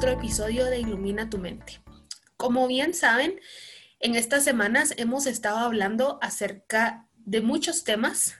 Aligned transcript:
otro 0.00 0.12
episodio 0.12 0.64
de 0.64 0.78
Ilumina 0.78 1.28
tu 1.28 1.36
mente. 1.36 1.82
Como 2.38 2.66
bien 2.66 2.94
saben, 2.94 3.38
en 3.98 4.14
estas 4.14 4.44
semanas 4.44 4.94
hemos 4.96 5.26
estado 5.26 5.58
hablando 5.58 6.18
acerca 6.22 7.06
de 7.18 7.42
muchos 7.42 7.84
temas 7.84 8.34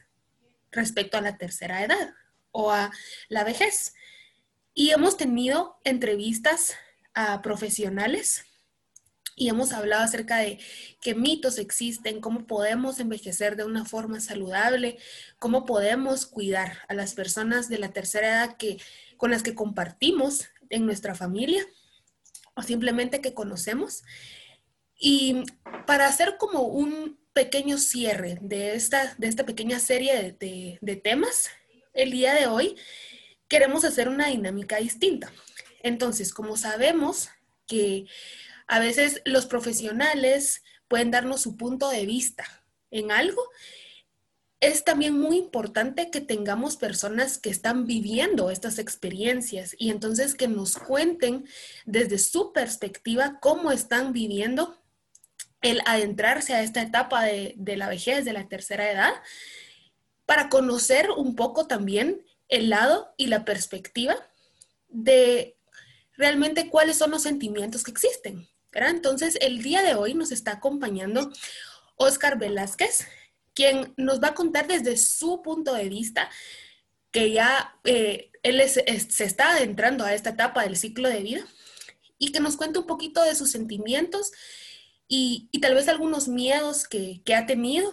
respecto 0.71 1.19
a 1.19 1.21
la 1.21 1.37
tercera 1.37 1.85
edad 1.85 2.15
o 2.51 2.71
a 2.71 2.91
la 3.29 3.45
vejez. 3.45 3.93
Y 4.73 4.93
hemos 4.93 5.19
tenido 5.19 5.79
entrevistas 5.85 6.77
a 7.13 7.43
profesionales 7.43 8.47
y 9.37 9.51
hemos 9.51 9.75
hablado 9.75 10.05
acerca 10.05 10.39
de 10.39 10.59
qué 11.03 11.15
mitos 11.15 11.59
existen, 11.59 12.23
cómo 12.23 12.47
podemos 12.47 13.01
envejecer 13.01 13.57
de 13.57 13.65
una 13.65 13.85
forma 13.85 14.21
saludable, 14.21 14.97
cómo 15.39 15.67
podemos 15.67 16.25
cuidar 16.25 16.79
a 16.89 16.95
las 16.95 17.13
personas 17.13 17.69
de 17.69 17.81
la 17.81 17.93
tercera 17.93 18.29
edad 18.29 18.57
que, 18.57 18.79
con 19.19 19.31
las 19.31 19.43
que 19.43 19.55
compartimos 19.55 20.49
en 20.71 20.87
nuestra 20.87 21.15
familia 21.15 21.65
o 22.55 22.63
simplemente 22.63 23.21
que 23.21 23.35
conocemos. 23.35 24.03
Y 24.99 25.45
para 25.87 26.07
hacer 26.07 26.37
como 26.39 26.63
un 26.63 27.19
pequeño 27.33 27.79
cierre 27.79 28.39
de 28.41 28.75
esta, 28.75 29.15
de 29.19 29.29
esta 29.29 29.45
pequeña 29.45 29.79
serie 29.79 30.37
de, 30.39 30.79
de 30.81 30.97
temas, 30.97 31.51
el 31.93 32.11
día 32.11 32.35
de 32.35 32.47
hoy 32.47 32.77
queremos 33.49 33.85
hacer 33.85 34.09
una 34.09 34.29
dinámica 34.29 34.77
distinta. 34.77 35.33
Entonces, 35.83 36.33
como 36.33 36.57
sabemos 36.57 37.31
que 37.67 38.07
a 38.67 38.79
veces 38.79 39.23
los 39.25 39.47
profesionales 39.47 40.63
pueden 40.89 41.11
darnos 41.11 41.43
su 41.43 41.57
punto 41.57 41.89
de 41.89 42.07
vista 42.07 42.45
en 42.91 43.11
algo, 43.11 43.43
es 44.61 44.85
también 44.85 45.19
muy 45.19 45.39
importante 45.39 46.11
que 46.11 46.21
tengamos 46.21 46.77
personas 46.77 47.39
que 47.39 47.49
están 47.49 47.87
viviendo 47.87 48.51
estas 48.51 48.79
experiencias 48.79 49.75
y 49.79 49.91
entonces 49.91 50.35
que 50.35 50.49
nos 50.49 50.77
cuenten 50.77 51.47
desde 51.87 52.19
su 52.19 52.53
perspectiva 52.53 53.39
cómo 53.41 53.73
están 53.73 54.13
viviendo 54.13 54.79
el 55.63 55.81
adentrarse 55.87 56.55
a 56.55 56.63
esta 56.63 56.83
etapa 56.83 57.25
de, 57.25 57.57
la 57.77 57.89
vejez, 57.89 58.25
de 58.25 58.35
la 58.35 58.49
tercera 58.49 58.91
edad, 58.91 59.13
para 60.27 60.51
conocer 60.51 61.11
un 61.11 61.37
poco 61.37 61.67
también 61.67 62.23
el 62.49 62.69
lado 62.69 63.15
y 63.17 63.27
la 63.27 63.45
perspectiva 63.45 64.15
de 64.89 65.57
realmente 66.17 66.69
cuáles 66.69 66.99
son 66.99 67.11
los 67.11 67.23
sentimientos 67.23 67.83
que 67.83 67.91
existen. 67.91 68.49
Entonces, 68.73 69.37
el 69.41 69.63
día 69.63 69.83
de 69.83 69.95
hoy 69.95 70.15
nos 70.15 70.33
está 70.33 70.53
acompañando 70.53 71.31
Oscar 71.97 72.39
Velázquez, 72.39 73.07
quien 73.61 73.93
nos 73.99 74.23
va 74.23 74.29
a 74.29 74.35
contar 74.35 74.67
desde 74.67 74.97
su 74.97 75.43
punto 75.43 75.75
de 75.75 75.91
vista 75.91 76.31
que 77.11 77.31
ya 77.31 77.79
eh, 77.85 78.33
él 78.43 78.63
se 78.67 79.25
está 79.25 79.51
adentrando 79.51 80.03
a 80.03 80.15
esta 80.15 80.31
etapa 80.31 80.63
del 80.63 80.79
ciclo 80.79 81.11
de 81.11 81.21
vida 81.21 81.45
y 82.17 82.33
que 82.33 82.41
nos 82.41 82.57
cuente 82.57 82.79
un 82.79 82.87
poquito 82.87 83.23
de 83.23 83.35
sus 83.35 83.51
sentimientos 83.51 84.33
y, 85.09 85.51
tal 85.61 85.75
vez 85.75 85.89
algunos 85.89 86.27
miedos 86.27 86.89
que, 86.89 87.23
ha 87.37 87.45
tenido 87.45 87.93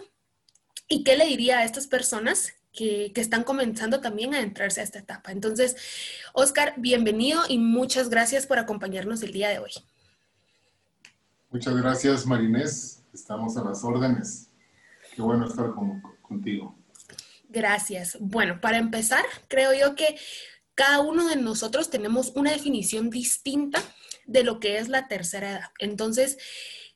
y 0.88 1.04
qué 1.04 1.18
le 1.18 1.26
diría 1.26 1.58
a 1.58 1.64
estas 1.64 1.86
personas 1.86 2.54
que, 2.72 3.12
que, 3.14 3.20
están 3.20 3.44
comenzando 3.44 4.00
también 4.00 4.32
a 4.32 4.40
entrarse 4.40 4.80
a 4.80 4.84
esta 4.84 5.00
etapa. 5.00 5.32
Entonces, 5.32 5.76
Oscar, 6.32 6.72
bienvenido 6.78 7.42
y 7.46 7.58
muchas 7.58 8.08
gracias 8.08 8.46
por 8.46 8.58
acompañarnos 8.58 9.22
el 9.22 9.32
día 9.32 9.50
de 9.50 9.58
hoy. 9.58 9.72
Muchas 11.50 11.76
gracias, 11.76 12.24
Marinés. 12.24 13.02
Estamos 13.12 13.58
a 13.58 13.64
las 13.64 13.84
órdenes. 13.84 14.47
Qué 15.18 15.22
bueno 15.22 15.48
estar 15.48 15.72
contigo. 16.22 16.78
Gracias. 17.48 18.16
Bueno, 18.20 18.60
para 18.60 18.78
empezar, 18.78 19.24
creo 19.48 19.72
yo 19.74 19.96
que 19.96 20.16
cada 20.76 21.00
uno 21.00 21.26
de 21.28 21.34
nosotros 21.34 21.90
tenemos 21.90 22.30
una 22.36 22.52
definición 22.52 23.10
distinta 23.10 23.82
de 24.26 24.44
lo 24.44 24.60
que 24.60 24.78
es 24.78 24.88
la 24.88 25.08
tercera 25.08 25.50
edad. 25.50 25.70
Entonces, 25.80 26.38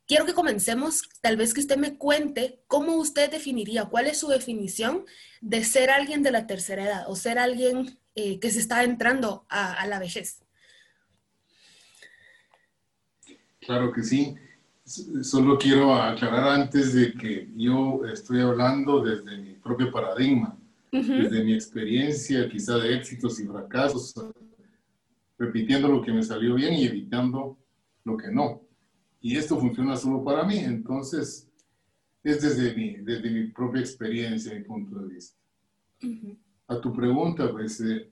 quiero 0.07 0.25
que 0.25 0.35
comencemos, 0.35 1.03
tal 1.21 1.37
vez 1.37 1.53
que 1.53 1.63
usted 1.63 1.79
me 1.79 1.99
cuente 1.99 2.63
cómo 2.69 2.95
usted 2.95 3.29
definiría, 3.29 3.87
cuál 3.87 4.07
es 4.07 4.19
su 4.19 4.29
definición 4.29 5.05
de 5.41 5.65
ser 5.65 5.91
alguien 5.91 6.23
de 6.23 6.31
la 6.31 6.47
tercera 6.47 6.85
edad 6.85 7.05
o 7.09 7.17
ser 7.17 7.41
alguien 7.41 7.99
eh, 8.15 8.39
que 8.39 8.53
se 8.53 8.61
está 8.61 8.85
entrando 8.85 9.47
a, 9.49 9.85
la 9.89 9.99
vejez. 9.99 10.45
Claro 13.59 13.93
que 13.93 14.05
sí. 14.05 14.37
Solo 15.23 15.59
quiero 15.59 15.95
aclarar 15.95 16.61
antes 16.61 16.93
de 16.95 17.13
que 17.13 17.51
yo 17.57 18.05
estoy 18.05 18.41
hablando 18.41 19.03
desde 19.03 19.39
mi 19.39 19.55
propio 19.55 19.91
paradigma, 19.91 20.57
desde 20.91 21.43
mi 21.45 21.55
experiencia 21.55 22.49
quizá 22.49 22.77
de 22.77 22.95
éxitos 22.95 23.41
y 23.41 23.47
fracasos, 23.47 24.15
repitiendo 25.39 25.89
lo 25.89 26.03
que 26.03 26.13
me 26.13 26.23
salió 26.23 26.55
bien 26.55 26.75
y 26.75 26.85
evitando 26.85 27.59
lo 28.05 28.17
que 28.17 28.31
no 28.31 28.63
y 29.23 29.37
esto 29.37 29.57
funciona 29.59 29.97
solo 29.97 30.23
para 30.23 30.45
mí. 30.45 30.59
Entonces, 30.59 31.49
es 32.25 32.43
desde 32.43 32.75
mi, 32.75 32.97
desde 32.97 33.31
mi 33.31 33.47
propia 33.47 33.81
experiencia, 33.81 34.53
mi 34.53 34.65
punto 34.65 34.99
de 34.99 35.15
vista. 35.15 35.39
A 36.67 36.81
tu 36.81 36.93
pregunta, 36.93 37.51
pues, 37.51 37.81
eh, 37.81 38.11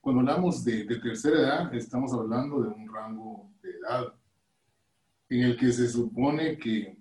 cuando 0.00 0.20
hablamos 0.20 0.64
de, 0.64 0.84
de, 0.84 1.00
tercera 1.00 1.40
edad, 1.40 1.74
estamos 1.74 2.12
hablando 2.12 2.62
de 2.62 2.68
un 2.68 2.92
rango 2.92 3.50
de 3.60 3.70
edad 3.70 4.14
en 5.38 5.50
el 5.50 5.56
que 5.56 5.72
se 5.72 5.88
supone 5.88 6.56
que 6.58 6.96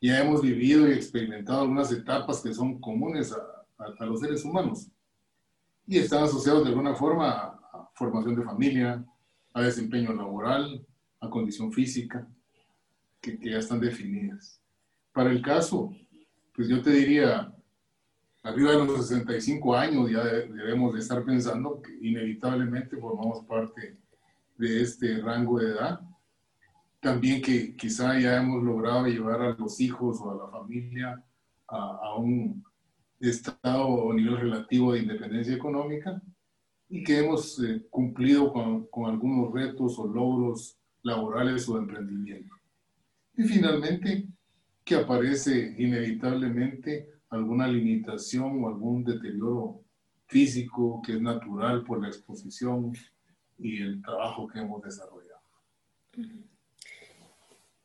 ya 0.00 0.20
hemos 0.20 0.42
vivido 0.42 0.88
y 0.88 0.92
experimentado 0.92 1.62
algunas 1.62 1.90
etapas 1.92 2.40
que 2.40 2.54
son 2.54 2.80
comunes 2.80 3.32
a, 3.32 3.84
a, 3.98 4.06
los 4.06 4.20
seres 4.20 4.44
humanos 4.44 4.88
y 5.86 5.98
están 5.98 6.24
asociados 6.24 6.62
de 6.64 6.70
alguna 6.70 6.94
forma 6.94 7.30
a, 7.30 7.46
a 7.72 7.90
formación 7.94 8.36
de 8.36 8.44
familia, 8.44 9.04
a 9.54 9.62
desempeño 9.62 10.12
laboral, 10.12 10.86
a 11.20 11.28
condición 11.28 11.72
física, 11.72 12.26
que, 13.20 13.38
ya 13.42 13.58
están 13.58 13.80
definidas. 13.80 14.60
Para 15.12 15.30
el 15.30 15.42
caso, 15.42 15.94
pues 16.54 16.68
yo 16.68 16.80
te 16.82 16.90
diría, 16.90 17.52
arriba 18.42 18.72
de 18.72 18.84
los 18.84 19.08
65 19.08 19.74
años 19.74 20.10
ya 20.10 20.22
debemos 20.22 20.94
de 20.94 21.00
estar 21.00 21.24
pensando 21.24 21.82
que 21.82 21.92
inevitablemente 22.00 22.96
formamos 22.96 23.44
parte 23.44 23.98
de 24.56 24.82
este 24.82 25.20
rango 25.20 25.58
de 25.58 25.72
edad. 25.72 26.00
También 27.00 27.40
que 27.40 27.76
quizá 27.76 28.18
ya 28.18 28.36
hemos 28.40 28.62
logrado 28.62 29.06
llevar 29.06 29.40
a 29.42 29.54
los 29.54 29.80
hijos 29.80 30.20
o 30.20 30.30
a 30.30 30.46
la 30.46 30.50
familia 30.50 31.24
a, 31.68 32.16
un 32.16 32.64
estado 33.20 33.86
o 33.86 34.12
nivel 34.12 34.38
relativo 34.38 34.92
de 34.92 35.00
independencia 35.00 35.54
económica 35.54 36.20
y 36.88 37.04
que 37.04 37.18
hemos 37.18 37.62
eh, 37.62 37.86
cumplido 37.90 38.52
con, 38.52 38.86
con, 38.86 39.10
algunos 39.10 39.52
retos 39.52 39.98
o 39.98 40.06
logros 40.06 40.78
laborales 41.02 41.68
o 41.68 41.74
de 41.74 41.80
emprendimiento. 41.80 42.54
Y 43.36 43.42
finalmente, 43.42 44.26
que 44.84 44.94
aparece 44.96 45.74
inevitablemente 45.78 47.10
alguna 47.30 47.68
limitación 47.68 48.64
o 48.64 48.68
algún 48.68 49.04
deterioro 49.04 49.82
físico 50.26 51.02
que 51.04 51.12
es 51.12 51.20
natural 51.20 51.84
por 51.84 52.00
la 52.00 52.08
exposición 52.08 52.92
y 53.58 53.82
el 53.82 54.00
trabajo 54.02 54.48
que 54.48 54.60
hemos 54.60 54.82
desarrollado. 54.82 55.42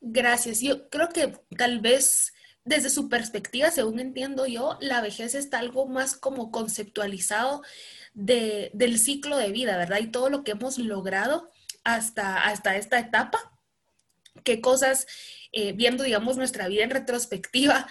Gracias. 0.05 0.59
Yo 0.59 0.89
creo 0.89 1.07
que 1.07 1.31
tal 1.57 1.79
vez 1.79 2.33
desde 2.65 2.89
su 2.89 3.07
perspectiva, 3.07 3.71
según 3.71 3.99
entiendo 3.99 4.45
yo, 4.45 4.77
la 4.81 4.99
vejez 4.99 5.33
está 5.33 5.59
algo 5.59 5.87
más 5.87 6.17
como 6.17 6.51
conceptualizado 6.51 7.61
del 8.13 8.99
ciclo 8.99 9.37
de 9.37 9.51
vida, 9.51 9.77
¿verdad? 9.77 9.99
Y 9.99 10.11
todo 10.11 10.29
lo 10.29 10.43
que 10.43 10.51
hemos 10.51 10.77
logrado 10.77 11.49
hasta, 11.85 12.43
hasta 12.43 12.75
esta 12.75 12.99
etapa, 12.99 13.57
qué 14.43 14.59
cosas, 14.59 15.07
eh, 15.53 15.71
viendo, 15.71 16.03
digamos, 16.03 16.35
nuestra 16.35 16.67
vida 16.67 16.83
en 16.83 16.89
retrospectiva, 16.89 17.87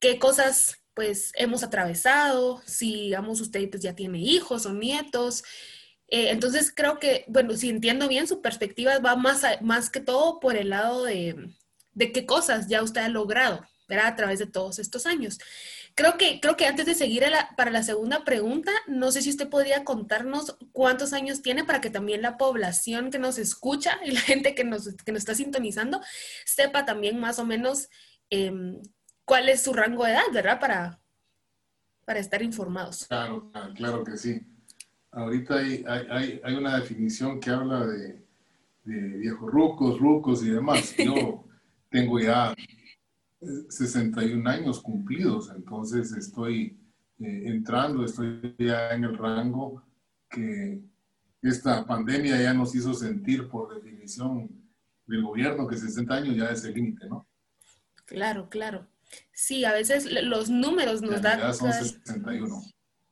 qué 0.00 0.18
cosas 0.18 0.80
pues 0.92 1.30
hemos 1.36 1.62
atravesado, 1.62 2.62
si, 2.66 2.94
digamos, 2.94 3.40
usted 3.40 3.70
pues, 3.70 3.82
ya 3.82 3.94
tiene 3.94 4.18
hijos 4.18 4.66
o 4.66 4.72
nietos. 4.72 5.44
Eh, 6.14 6.30
entonces 6.30 6.72
creo 6.72 7.00
que, 7.00 7.24
bueno, 7.26 7.56
si 7.56 7.68
entiendo 7.68 8.06
bien, 8.06 8.28
su 8.28 8.40
perspectiva 8.40 9.00
va 9.00 9.16
más, 9.16 9.42
más 9.62 9.90
que 9.90 9.98
todo 9.98 10.38
por 10.38 10.56
el 10.56 10.70
lado 10.70 11.02
de, 11.02 11.50
de 11.92 12.12
qué 12.12 12.24
cosas 12.24 12.68
ya 12.68 12.84
usted 12.84 13.00
ha 13.00 13.08
logrado, 13.08 13.66
¿verdad? 13.88 14.06
A 14.06 14.14
través 14.14 14.38
de 14.38 14.46
todos 14.46 14.78
estos 14.78 15.06
años. 15.06 15.40
Creo 15.96 16.16
que, 16.16 16.38
creo 16.38 16.56
que 16.56 16.66
antes 16.66 16.86
de 16.86 16.94
seguir 16.94 17.24
para 17.56 17.72
la 17.72 17.82
segunda 17.82 18.22
pregunta, 18.22 18.70
no 18.86 19.10
sé 19.10 19.22
si 19.22 19.30
usted 19.30 19.48
podría 19.48 19.82
contarnos 19.82 20.56
cuántos 20.70 21.12
años 21.12 21.42
tiene 21.42 21.64
para 21.64 21.80
que 21.80 21.90
también 21.90 22.22
la 22.22 22.36
población 22.36 23.10
que 23.10 23.18
nos 23.18 23.36
escucha 23.36 23.98
y 24.04 24.12
la 24.12 24.20
gente 24.20 24.54
que 24.54 24.62
nos, 24.62 24.94
que 24.94 25.10
nos 25.10 25.18
está 25.18 25.34
sintonizando 25.34 26.00
sepa 26.44 26.84
también 26.84 27.18
más 27.18 27.40
o 27.40 27.44
menos 27.44 27.88
em, 28.30 28.80
cuál 29.24 29.48
es 29.48 29.64
su 29.64 29.72
rango 29.72 30.04
de 30.04 30.12
edad, 30.12 30.30
¿verdad? 30.32 30.60
Para, 30.60 31.00
para 32.04 32.20
estar 32.20 32.40
informados. 32.40 33.04
Claro, 33.08 33.50
claro 33.74 34.04
que 34.04 34.16
sí. 34.16 34.53
Ahorita 35.14 35.56
hay, 35.56 35.84
hay, 35.86 36.40
hay 36.42 36.54
una 36.54 36.78
definición 36.78 37.38
que 37.40 37.50
habla 37.50 37.86
de, 37.86 38.24
de 38.84 39.18
viejos 39.18 39.50
rucos, 39.50 39.98
rucos 39.98 40.42
y 40.42 40.50
demás. 40.50 40.94
Yo 40.98 41.44
tengo 41.88 42.18
ya 42.20 42.54
61 43.68 44.48
años 44.48 44.80
cumplidos, 44.80 45.50
entonces 45.54 46.12
estoy 46.12 46.78
eh, 47.20 47.42
entrando, 47.46 48.04
estoy 48.04 48.54
ya 48.58 48.90
en 48.90 49.04
el 49.04 49.16
rango 49.16 49.82
que 50.28 50.80
esta 51.42 51.86
pandemia 51.86 52.40
ya 52.40 52.54
nos 52.54 52.74
hizo 52.74 52.94
sentir 52.94 53.48
por 53.48 53.74
definición 53.74 54.50
del 55.06 55.22
gobierno 55.22 55.68
que 55.68 55.76
60 55.76 56.14
años 56.14 56.36
ya 56.36 56.46
es 56.46 56.64
el 56.64 56.74
límite, 56.74 57.06
¿no? 57.06 57.26
Claro, 58.06 58.48
claro. 58.48 58.86
Sí, 59.32 59.64
a 59.64 59.72
veces 59.72 60.10
los 60.24 60.48
números 60.50 61.02
nos 61.02 61.22
dan... 61.22 61.38
Ya 61.38 61.52
son 61.52 61.72
61. 61.72 62.62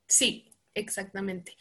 Sí, 0.06 0.51
exactamente. 0.74 1.56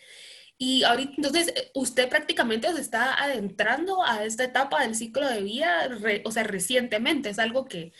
Y 0.58 0.84
ahorita, 0.84 1.14
entonces, 1.18 1.54
usted 1.74 2.08
prácticamente 2.08 2.72
se 2.72 2.82
está 2.82 3.20
adentrando 3.20 4.04
a 4.06 4.24
esta 4.26 4.44
etapa 4.44 4.84
del 4.84 4.94
ciclo 4.96 5.28
de 5.28 5.42
vida, 5.42 5.90
o 6.24 6.32
sea, 6.32 6.44
recientemente, 6.44 7.30
es 7.30 7.40
algo 7.40 7.66
que, 7.66 7.94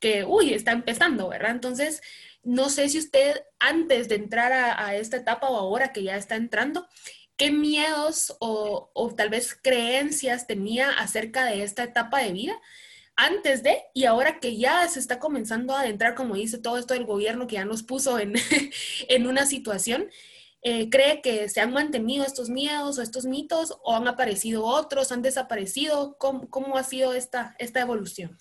que, 0.00 0.24
uy, 0.24 0.52
está 0.52 0.72
empezando, 0.72 1.28
¿verdad? 1.28 1.52
Entonces, 1.52 2.02
no 2.42 2.68
sé 2.68 2.88
si 2.88 2.98
usted 2.98 3.44
antes 3.60 4.08
de 4.08 4.16
entrar 4.16 4.52
a, 4.52 4.96
esta 4.96 5.18
etapa 5.18 5.48
o 5.50 5.56
ahora 5.56 5.92
que 5.92 6.02
ya 6.02 6.16
está 6.16 6.36
entrando, 6.36 6.88
¿qué 7.36 7.50
miedos 7.52 8.36
o, 8.40 8.90
o, 8.92 9.14
tal 9.14 9.30
vez 9.30 9.54
creencias 9.62 10.46
tenía 10.46 10.90
acerca 10.90 11.44
de 11.44 11.62
esta 11.62 11.84
etapa 11.84 12.20
de 12.22 12.32
vida 12.32 12.60
antes 13.14 13.62
de 13.62 13.84
y 13.94 14.06
ahora 14.06 14.40
que 14.40 14.56
ya 14.56 14.88
se 14.88 14.98
está 14.98 15.20
comenzando 15.20 15.74
a 15.74 15.82
adentrar, 15.82 16.14
como 16.14 16.34
dice 16.34 16.58
todo 16.58 16.78
esto 16.78 16.94
del 16.94 17.04
gobierno 17.04 17.46
que 17.46 17.54
ya 17.54 17.64
nos 17.64 17.82
puso 17.82 18.18
en, 18.18 18.34
en 19.08 19.26
una 19.26 19.46
situación? 19.46 20.10
Eh, 20.62 20.90
¿Cree 20.90 21.22
que 21.22 21.48
se 21.48 21.60
han 21.60 21.72
mantenido 21.72 22.24
estos 22.24 22.50
miedos 22.50 22.98
o 22.98 23.02
estos 23.02 23.24
mitos 23.24 23.78
o 23.82 23.94
han 23.94 24.06
aparecido 24.06 24.64
otros, 24.64 25.10
han 25.10 25.22
desaparecido? 25.22 26.16
¿Cómo, 26.18 26.48
cómo 26.50 26.76
ha 26.76 26.82
sido 26.82 27.14
esta, 27.14 27.56
esta 27.58 27.80
evolución? 27.80 28.36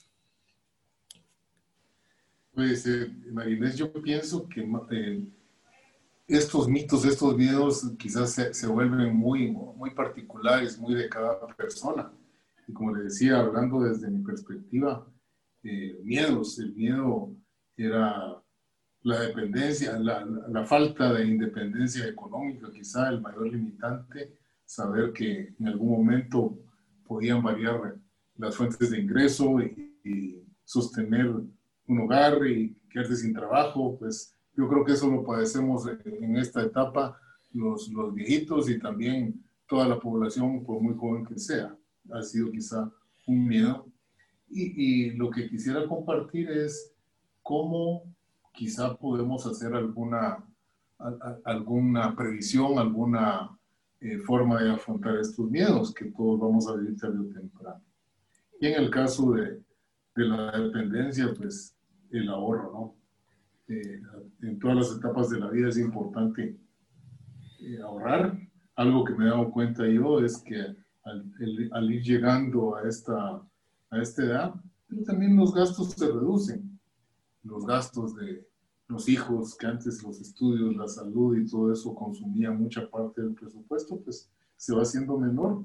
Pues, 2.53 2.85
eh, 2.87 3.09
Marinés, 3.31 3.77
yo 3.77 3.91
pienso 3.93 4.49
que 4.49 4.67
eh, 4.91 5.31
estos 6.27 6.67
mitos, 6.67 7.05
estos 7.05 7.37
miedos 7.37 7.89
quizás 7.97 8.33
se, 8.33 8.53
se, 8.53 8.67
vuelven 8.67 9.15
muy, 9.15 9.49
muy 9.51 9.91
particulares, 9.91 10.77
muy 10.77 10.93
de 10.93 11.07
cada 11.07 11.39
persona. 11.55 12.11
Y 12.67 12.73
como 12.73 12.93
le 12.93 13.03
decía, 13.03 13.39
hablando 13.39 13.79
desde 13.79 14.09
mi 14.09 14.21
perspectiva, 14.23 15.07
eh, 15.63 15.99
miedos, 16.03 16.59
el 16.59 16.75
miedo 16.75 17.33
era 17.77 18.41
la 19.03 19.21
dependencia, 19.21 19.97
la, 19.97 20.65
falta 20.65 21.13
de 21.13 21.25
independencia 21.25 22.05
económica, 22.07 22.69
quizá 22.71 23.09
el 23.09 23.21
mayor 23.21 23.47
limitante, 23.47 24.37
saber 24.65 25.13
que 25.13 25.53
en 25.59 25.67
algún 25.67 25.89
momento 25.89 26.57
podían 27.07 27.41
variar 27.41 27.95
las 28.37 28.55
fuentes 28.55 28.89
de 28.91 28.99
ingreso 28.99 29.61
y, 29.61 29.99
y 30.03 30.43
sostener 30.63 31.27
un 31.87 31.99
hogar 31.99 32.45
y 32.45 32.75
quedarse 32.89 33.15
sin 33.15 33.33
trabajo, 33.33 33.97
pues 33.97 34.35
yo 34.55 34.67
creo 34.67 34.83
que 34.83 34.93
eso 34.93 35.09
lo 35.09 35.23
padecemos 35.23 35.87
en 36.05 36.35
esta 36.37 36.61
etapa 36.61 37.17
los, 37.53 37.89
los 37.89 38.13
viejitos 38.13 38.69
y 38.69 38.79
también 38.79 39.43
toda 39.67 39.87
la 39.87 39.99
población, 39.99 40.63
por 40.63 40.81
muy 40.81 40.95
joven 40.95 41.25
que 41.25 41.39
sea. 41.39 41.75
Ha 42.11 42.21
sido 42.23 42.51
quizá 42.51 42.91
un 43.27 43.47
miedo. 43.47 43.85
Y 44.49 45.11
lo 45.11 45.29
que 45.29 45.47
quisiera 45.47 45.87
compartir 45.87 46.49
es 46.49 46.91
cómo 47.43 48.03
quizá 48.51 48.95
podemos 48.95 49.45
hacer 49.45 49.73
alguna, 49.73 50.43
alguna 51.45 52.15
previsión, 52.15 52.77
alguna 52.77 53.49
eh, 54.01 54.17
forma 54.19 54.61
de 54.61 54.71
afrontar 54.71 55.17
estos 55.17 55.49
miedos 55.49 55.93
que 55.93 56.05
todos 56.05 56.39
vamos 56.39 56.67
a 56.67 56.75
vivir 56.75 56.97
tarde 56.97 57.19
o 57.19 57.33
temprano. 57.33 57.83
Y 58.59 58.67
en 58.67 58.83
el 58.83 58.89
caso 58.89 59.31
de, 59.31 59.61
de 60.15 60.25
la 60.25 60.51
dependencia, 60.57 61.33
pues 61.35 61.75
el 62.11 62.29
ahorro, 62.29 62.71
¿no? 62.73 62.99
Eh, 63.69 64.01
en 64.41 64.57
todas 64.57 64.77
las 64.77 64.97
etapas 64.97 65.29
de 65.29 65.39
la 65.39 65.49
vida 65.49 65.69
es 65.69 65.77
importante 65.77 66.57
eh, 67.59 67.81
ahorrar. 67.81 68.37
Algo 68.75 69.03
que 69.03 69.13
me 69.13 69.25
he 69.25 69.29
dado 69.29 69.51
cuenta 69.51 69.87
yo 69.87 70.19
es 70.21 70.37
que 70.39 70.75
al, 71.03 71.91
ir 71.91 72.01
llegando 72.01 72.75
a 72.75 72.87
esta, 72.87 73.41
a 73.89 74.01
esta 74.01 74.23
edad, 74.23 74.53
también 75.05 75.35
los 75.35 75.53
gastos 75.53 75.91
se 75.91 76.07
reducen. 76.07 76.68
Los 77.43 77.65
gastos 77.65 78.15
de, 78.15 78.49
los 78.89 79.07
hijos, 79.07 79.55
que 79.55 79.67
antes 79.67 80.01
los 80.03 80.19
estudios, 80.19 80.75
la 80.75 80.87
salud 80.87 81.37
y 81.37 81.47
todo 81.47 81.71
eso 81.71 81.93
consumía 81.93 82.51
mucha 82.51 82.89
parte 82.89 83.21
del 83.21 83.35
presupuesto, 83.35 84.01
pues 84.01 84.29
se 84.57 84.75
va 84.75 84.81
haciendo 84.81 85.17
menor. 85.17 85.63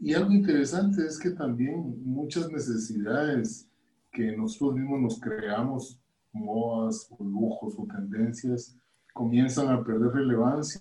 Y 0.00 0.14
algo 0.14 0.32
interesante 0.32 1.06
es 1.06 1.18
que 1.18 1.30
también 1.30 2.02
muchas 2.02 2.50
necesidades 2.50 3.68
que 4.10 4.34
nosotros 4.34 4.74
mismos 4.76 5.00
nos 5.02 5.20
creamos, 5.20 6.00
modas 6.32 7.06
o 7.10 7.22
lujos 7.22 7.74
o 7.78 7.86
tendencias, 7.86 8.74
comienzan 9.12 9.68
a 9.68 9.84
perder 9.84 10.10
relevancia 10.12 10.80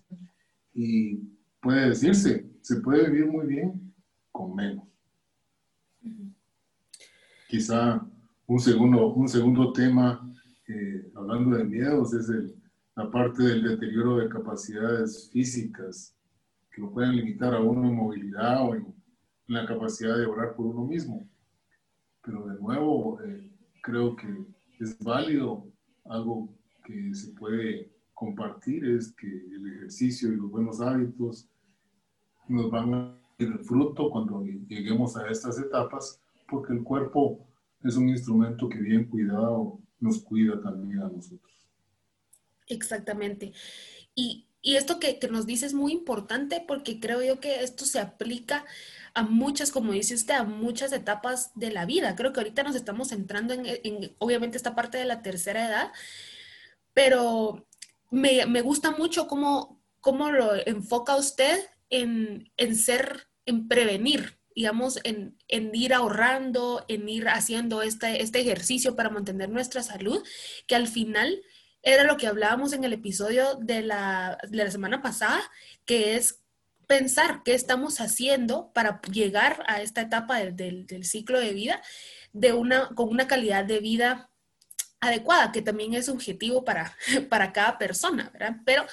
y 0.73 1.17
puede 1.61 1.89
decirse, 1.89 2.49
se 2.61 2.77
puede 2.77 3.09
vivir 3.09 3.27
muy 3.27 3.47
bien 3.47 3.93
con 4.31 4.55
menos. 4.55 4.87
Quizá 7.49 8.03
un 8.47 8.59
segundo, 8.59 9.13
un 9.13 9.27
segundo 9.27 9.71
tema 9.71 10.19
eh, 10.67 11.11
hablando 11.15 11.57
de 11.57 11.63
miedos, 11.63 12.13
es 12.13 12.29
la 12.95 13.09
parte 13.09 13.43
del 13.43 13.63
deterioro 13.63 14.17
de 14.17 14.29
capacidades 14.29 15.29
físicas 15.31 16.15
que 16.71 16.81
lo 16.81 16.91
pueden 16.91 17.15
limitar 17.15 17.53
a 17.53 17.59
uno 17.59 17.87
en 17.87 17.95
movilidad 17.95 18.67
o 18.67 18.75
en, 18.75 18.93
la 19.47 19.65
capacidad 19.67 20.17
de 20.17 20.25
orar 20.25 20.55
por 20.55 20.65
uno 20.65 20.85
mismo. 20.85 21.27
Pero 22.23 22.47
de 22.47 22.59
nuevo, 22.59 23.19
eh, 23.21 23.51
creo 23.81 24.15
que 24.15 24.25
es 24.79 24.97
válido, 25.03 25.67
algo 26.05 26.49
que 26.85 27.13
se 27.13 27.33
puede 27.33 27.91
compartir 28.13 28.85
es 28.85 29.11
que 29.13 29.27
el 29.27 29.67
ejercicio 29.75 30.31
y 30.31 30.37
los 30.37 30.49
buenos 30.49 30.79
hábitos 30.79 31.47
nos 32.47 32.71
van 32.71 32.93
a 32.93 33.17
ir 33.37 33.59
fruto 33.59 34.09
cuando 34.09 34.43
lleguemos 34.43 35.17
a 35.17 35.27
estas 35.27 35.59
etapas, 35.59 36.21
porque 36.49 36.73
el 36.73 36.83
cuerpo 36.83 37.45
es 37.83 37.95
un 37.95 38.09
instrumento 38.09 38.69
que 38.69 38.79
bien 38.79 39.05
cuidado 39.05 39.79
nos 39.99 40.23
cuida 40.23 40.61
también 40.61 41.01
a 41.01 41.09
nosotros. 41.09 41.51
Exactamente. 42.67 43.53
Y, 44.15 44.47
y 44.61 44.75
esto 44.75 44.99
que, 44.99 45.19
que, 45.19 45.27
nos 45.27 45.45
dice 45.45 45.65
es 45.65 45.73
muy 45.73 45.91
importante 45.91 46.63
porque 46.65 46.99
creo 46.99 47.21
yo 47.21 47.39
que 47.39 47.63
esto 47.63 47.85
se 47.85 47.99
aplica 47.99 48.65
a 49.13 49.23
muchas, 49.23 49.71
como 49.71 49.91
dice 49.91 50.15
usted, 50.15 50.33
a 50.33 50.43
muchas 50.43 50.91
etapas 50.93 51.51
de 51.55 51.71
la 51.71 51.85
vida. 51.85 52.15
Creo 52.15 52.33
que 52.33 52.39
ahorita 52.39 52.63
nos 52.63 52.75
estamos 52.75 53.11
entrando 53.11 53.53
en, 53.53 53.63
en 53.65 54.15
obviamente, 54.19 54.57
esta 54.57 54.75
parte 54.75 54.97
de 54.97 55.05
la 55.05 55.21
tercera 55.21 55.67
edad, 55.67 55.91
pero 56.93 57.67
me, 58.09 58.45
me 58.45 58.61
gusta 58.61 58.91
mucho 58.91 59.27
cómo, 59.27 59.81
cómo 59.99 60.31
lo 60.31 60.55
enfoca 60.65 61.15
usted 61.15 61.59
en, 61.89 62.51
en 62.57 62.75
ser, 62.75 63.27
en 63.45 63.67
prevenir, 63.67 64.39
digamos, 64.55 64.99
en, 65.03 65.35
ir 65.73 65.93
ahorrando, 65.93 66.85
en 66.87 67.07
ir 67.09 67.27
haciendo 67.27 67.81
este, 67.81 68.21
este 68.21 68.41
ejercicio 68.41 68.95
para 68.95 69.09
mantener 69.09 69.49
nuestra 69.49 69.83
salud, 69.83 70.23
que 70.67 70.75
al 70.75 70.87
final 70.87 71.41
era 71.81 72.03
lo 72.03 72.17
que 72.17 72.27
hablábamos 72.27 72.73
en 72.73 72.83
el 72.83 72.93
episodio 72.93 73.55
de 73.55 73.81
la, 73.81 74.37
semana 74.69 75.01
pasada, 75.01 75.41
que 75.85 76.15
es 76.15 76.39
pensar 76.87 77.41
qué 77.43 77.53
estamos 77.53 77.99
haciendo 77.99 78.71
para 78.73 79.01
llegar 79.11 79.63
a 79.67 79.81
esta 79.81 80.01
etapa 80.01 80.39
del, 80.39 80.85
del 80.85 81.05
ciclo 81.05 81.39
de 81.39 81.53
vida 81.53 81.81
de 82.33 82.53
una, 82.53 82.89
con 82.95 83.09
una 83.09 83.27
calidad 83.27 83.63
de 83.65 83.79
vida 83.79 84.29
adecuada, 85.03 85.51
que 85.51 85.61
también 85.61 85.93
es 85.93 86.09
objetivo 86.09 86.63
para, 86.63 86.95
para 87.29 87.53
cada 87.53 87.77
persona, 87.77 88.29
¿verdad? 88.33 88.57
Pero 88.65 88.85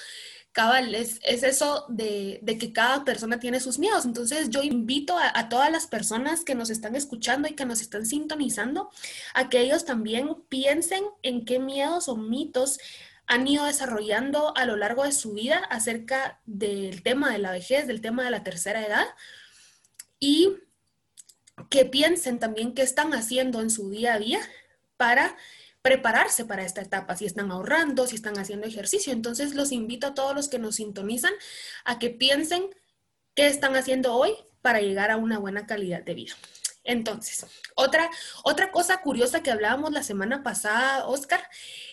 cabal, 0.51 0.93
es, 0.95 1.19
eso 1.23 1.85
de, 1.89 2.41
que 2.59 2.73
cada 2.73 3.05
persona 3.05 3.39
tiene 3.39 3.59
sus 3.59 3.79
miedos. 3.79 4.05
Entonces 4.05 4.49
yo 4.49 4.63
invito 4.63 5.17
a, 5.17 5.49
todas 5.49 5.71
las 5.71 5.87
personas 5.87 6.43
que 6.43 6.55
nos 6.55 6.69
están 6.69 6.95
escuchando 6.95 7.47
y 7.47 7.53
que 7.53 7.65
nos 7.65 7.81
están 7.81 8.05
sintonizando 8.05 8.89
a 9.33 9.49
que 9.49 9.61
ellos 9.61 9.85
también 9.85 10.35
piensen 10.49 11.03
en 11.23 11.45
qué 11.45 11.59
miedos 11.59 12.09
o 12.09 12.17
mitos 12.17 12.79
han 13.27 13.47
ido 13.47 13.65
desarrollando 13.65 14.55
a 14.57 14.65
lo 14.65 14.75
largo 14.75 15.03
de 15.03 15.13
su 15.13 15.33
vida 15.33 15.57
acerca 15.69 16.41
del 16.45 17.01
tema 17.01 17.31
de 17.31 17.37
la 17.37 17.51
vejez, 17.51 17.87
del 17.87 18.01
tema 18.01 18.23
de 18.23 18.31
la 18.31 18.43
tercera 18.43 18.85
edad 18.85 19.07
y 20.19 20.57
que 21.69 21.85
piensen 21.85 22.39
también 22.39 22.73
qué 22.73 22.81
están 22.81 23.13
haciendo 23.13 23.61
en 23.61 23.69
su 23.69 23.89
día 23.89 24.15
a 24.15 24.19
día 24.19 24.39
para 24.97 25.37
prepararse 25.81 26.45
para 26.45 26.63
esta 26.63 26.81
etapa, 26.81 27.15
si 27.15 27.25
están 27.25 27.51
ahorrando, 27.51 28.07
si 28.07 28.15
están 28.15 28.37
haciendo 28.37 28.67
ejercicio. 28.67 29.13
Entonces 29.13 29.55
los 29.55 29.71
invito 29.71 30.07
a 30.07 30.13
todos 30.13 30.35
los 30.35 30.49
que 30.49 30.59
nos 30.59 30.75
sintonizan 30.75 31.33
a 31.85 31.99
que 31.99 32.09
piensen 32.09 32.63
qué 33.35 33.47
están 33.47 33.75
haciendo 33.75 34.13
hoy 34.13 34.33
para 34.61 34.81
llegar 34.81 35.11
a 35.11 35.17
una 35.17 35.39
buena 35.39 35.65
calidad 35.65 36.03
de 36.03 36.13
vida. 36.13 36.35
Entonces, 36.83 37.45
otra, 37.75 38.09
otra 38.43 38.71
cosa 38.71 39.01
curiosa 39.01 39.43
que 39.43 39.51
hablábamos 39.51 39.91
la 39.91 40.03
semana 40.03 40.41
pasada, 40.41 41.05
Oscar, 41.05 41.41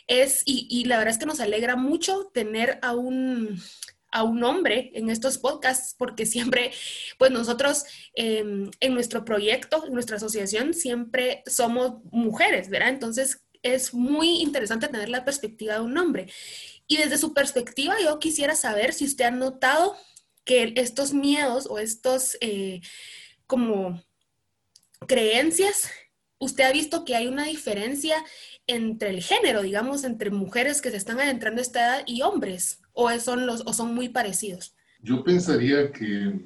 es, 0.07 0.43
y, 0.47 0.85
la 0.87 0.97
verdad 0.97 1.13
es 1.13 1.19
que 1.19 1.27
nos 1.27 1.41
alegra 1.41 1.77
mucho 1.77 2.31
tener 2.33 2.79
a 2.81 2.95
un, 2.95 3.61
a 4.11 4.23
un 4.23 4.43
hombre 4.45 4.91
en 4.95 5.11
estos 5.11 5.37
podcasts, 5.37 5.95
porque 5.99 6.25
siempre, 6.25 6.73
pues 7.19 7.31
nosotros 7.31 7.85
em, 8.15 8.71
en 8.81 8.95
nuestro 8.95 9.27
proyecto, 9.27 9.85
en 9.87 9.93
nuestra 9.93 10.17
asociación, 10.17 10.73
siempre 10.73 11.43
somos 11.47 12.03
mujeres, 12.11 12.71
¿verdad? 12.71 12.89
Entonces, 12.89 13.43
es 13.63 13.95
muy 13.95 14.41
interesante 14.41 14.89
tener 14.89 15.09
la 15.09 15.25
perspectiva 15.25 15.75
de 15.75 15.81
un 15.81 15.97
hombre. 15.97 16.31
Y 16.87 16.97
desde 16.97 17.19
su 17.19 17.35
perspectiva, 17.35 17.97
yo 18.03 18.19
quisiera 18.19 18.55
saber 18.55 18.93
si 18.93 19.05
usted 19.05 19.27
ha 19.27 19.31
notado 19.31 19.97
que 20.45 20.73
estos 20.77 21.13
miedos 21.13 21.67
o 21.69 21.79
estos 21.79 22.39
eh, 22.41 22.81
como 23.47 24.03
creencias, 25.07 25.91
usted 26.39 26.65
ha 26.65 26.73
visto 26.73 27.05
que 27.05 27.15
hay 27.15 27.27
una 27.27 27.45
diferencia 27.45 28.17
entre 28.67 29.11
el 29.11 29.23
género, 29.23 29.63
digamos, 29.63 30.05
entre 30.05 30.31
mujeres 30.31 30.81
que 30.81 30.91
se 30.91 30.97
están 30.97 31.21
adentrando 31.21 31.61
a 31.61 31.63
esta 31.63 31.81
edad 31.81 32.03
y 32.07 32.23
hombres, 32.23 32.81
o 32.93 33.11
son, 33.19 33.47
los, 33.47 33.63
o 33.67 33.73
son 33.73 33.95
muy 33.95 34.09
parecidos. 34.09 34.75
Yo 35.01 35.23
pensaría 35.23 35.93
que, 35.93 36.41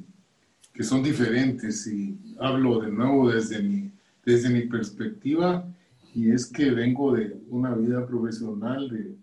que 0.75 0.83
son 0.83 1.03
diferentes 1.03 1.87
y 1.87 2.19
hablo 2.39 2.81
de 2.81 2.91
nuevo 2.91 3.31
desde 3.31 3.63
mi, 3.63 3.91
desde 4.25 4.51
mi 4.51 4.63
perspectiva 4.63 5.67
y 6.15 6.31
es 6.31 6.47
que 6.47 6.71
vengo 6.71 7.15
de 7.15 7.43
una 7.49 7.75
vida 7.75 8.07
profesional 8.07 8.89
de, 8.89 9.17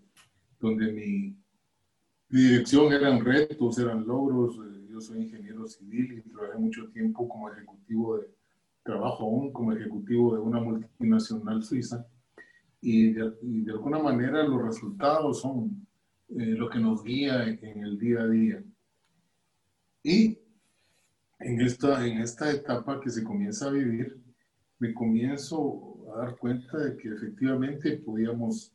donde 0.58 0.92
mi, 0.92 1.36
dirección 2.28 2.92
eran 2.92 3.24
retos, 3.24 3.78
eran 3.78 4.06
logros. 4.06 4.56
Eh, 4.56 4.86
yo 4.90 5.00
soy 5.00 5.22
ingeniero 5.22 5.66
civil 5.66 6.18
y 6.18 6.30
trabajé 6.30 6.58
mucho 6.58 6.88
tiempo 6.88 7.28
como 7.28 7.50
ejecutivo 7.50 8.18
de 8.18 8.28
trabajo 8.82 9.24
aún 9.24 9.52
como 9.52 9.72
ejecutivo 9.72 10.34
de 10.34 10.40
una 10.40 10.60
multinacional 10.60 11.62
suiza 11.62 12.06
y 12.80 13.12
de, 13.12 13.34
y 13.42 13.62
de 13.62 13.72
alguna 13.72 13.98
manera 13.98 14.42
los 14.42 14.62
resultados 14.62 15.40
son 15.40 15.86
eh, 16.28 16.54
lo 16.56 16.70
que 16.70 16.78
nos 16.78 17.04
guía 17.04 17.46
en 17.48 17.84
el 17.84 17.98
día 17.98 18.20
a 18.20 18.28
día. 18.28 18.64
Y 20.02 20.38
en 21.40 21.60
esta, 21.60 22.06
en 22.06 22.18
esta 22.18 22.50
etapa 22.50 23.00
que 23.00 23.10
se 23.10 23.22
comienza 23.22 23.66
a 23.66 23.72
vivir, 23.72 24.18
me 24.78 24.94
comienzo 24.94 25.89
a 26.12 26.18
dar 26.18 26.36
cuenta 26.36 26.78
de 26.78 26.96
que 26.96 27.08
efectivamente 27.08 27.96
podíamos 27.98 28.72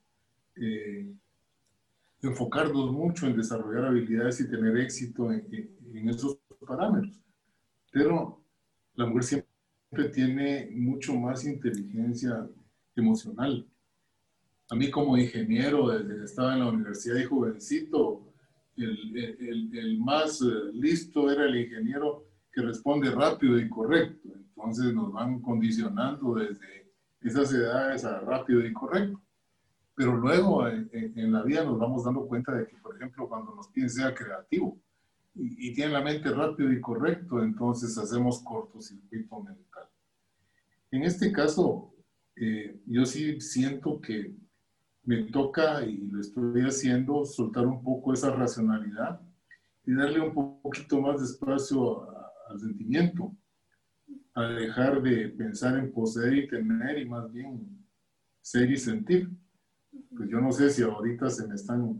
eh, 0.55 1.13
enfocarnos 2.21 2.91
mucho 2.91 3.27
en 3.27 3.37
desarrollar 3.37 3.85
habilidades 3.85 4.39
y 4.41 4.49
tener 4.49 4.77
éxito 4.77 5.31
en, 5.31 5.69
en, 5.93 6.09
esos 6.09 6.37
parámetros. 6.65 7.19
Pero 7.91 8.41
la 8.95 9.05
mujer 9.05 9.23
siempre 9.23 10.09
tiene 10.13 10.69
mucho 10.71 11.15
más 11.15 11.45
inteligencia 11.45 12.47
emocional. 12.95 13.67
A 14.69 14.75
mí 14.75 14.89
como 14.89 15.17
ingeniero, 15.17 15.89
desde 15.89 16.17
que 16.17 16.25
estaba 16.25 16.53
en 16.53 16.59
la 16.61 16.69
universidad 16.69 17.17
y 17.17 17.25
jovencito, 17.25 18.33
el, 18.77 19.17
el, 19.17 19.77
el 19.77 19.99
más 19.99 20.41
eh, 20.41 20.71
listo 20.73 21.31
era 21.31 21.45
el 21.45 21.55
ingeniero 21.55 22.25
que 22.51 22.61
responde 22.61 23.11
rápido 23.11 23.59
y 23.59 23.69
correcto. 23.69 24.29
Entonces 24.33 24.93
nos 24.93 25.11
van 25.11 25.41
condicionando 25.41 26.35
desde 26.35 26.84
esas 27.27 27.51
edades 27.53 28.05
a 28.05 28.19
rápido 28.19 28.65
y 28.65 28.73
correcto. 28.73 29.21
Pero 29.95 30.15
luego 30.15 30.67
en, 30.67 31.31
la 31.31 31.43
vida 31.43 31.63
nos 31.63 31.79
vamos 31.79 32.03
dando 32.03 32.27
cuenta 32.27 32.53
de 32.53 32.67
que, 32.67 32.77
por 32.77 32.95
ejemplo, 32.95 33.29
cuando 33.29 33.55
nos 33.55 33.69
piden 33.69 33.89
ser 33.89 34.13
creativo 34.13 34.77
y, 35.33 35.69
y 35.69 35.73
tiene 35.73 35.93
la 35.93 36.01
mente 36.01 36.31
rápido 36.31 36.71
y 36.71 36.81
correcto, 36.81 37.41
entonces 37.41 37.97
hacemos 37.97 38.43
cortocircuito 38.43 39.39
mental. 39.41 39.87
En 40.91 41.03
este 41.03 41.31
caso, 41.31 41.93
eh, 42.35 42.81
yo 42.85 43.05
sí 43.05 43.39
siento 43.39 44.01
que 44.01 44.35
me 45.03 45.23
toca, 45.23 45.85
y 45.85 45.97
lo 46.07 46.19
estoy 46.19 46.61
haciendo, 46.61 47.25
soltar 47.25 47.65
un 47.65 47.81
poco 47.83 48.13
esa 48.13 48.31
racionalidad 48.31 49.21
y 49.85 49.93
darle 49.93 50.19
un 50.19 50.61
poquito 50.61 50.99
más 50.99 51.19
de 51.19 51.25
espacio 51.25 52.09
al 52.49 52.59
sentimiento, 52.59 53.31
a 54.35 54.43
dejar 54.49 55.01
de 55.01 55.29
pensar 55.29 55.77
en 55.79 55.91
poseer 55.93 56.33
y 56.33 56.47
tener 56.47 56.99
y 56.99 57.05
más 57.05 57.31
bien 57.31 57.85
ser 58.41 58.69
y 58.69 58.75
sentir. 58.77 59.29
Pues 60.15 60.29
yo 60.29 60.41
no 60.41 60.51
sé 60.51 60.69
si 60.69 60.83
ahorita 60.83 61.29
se 61.29 61.47
me 61.47 61.55
están 61.55 61.97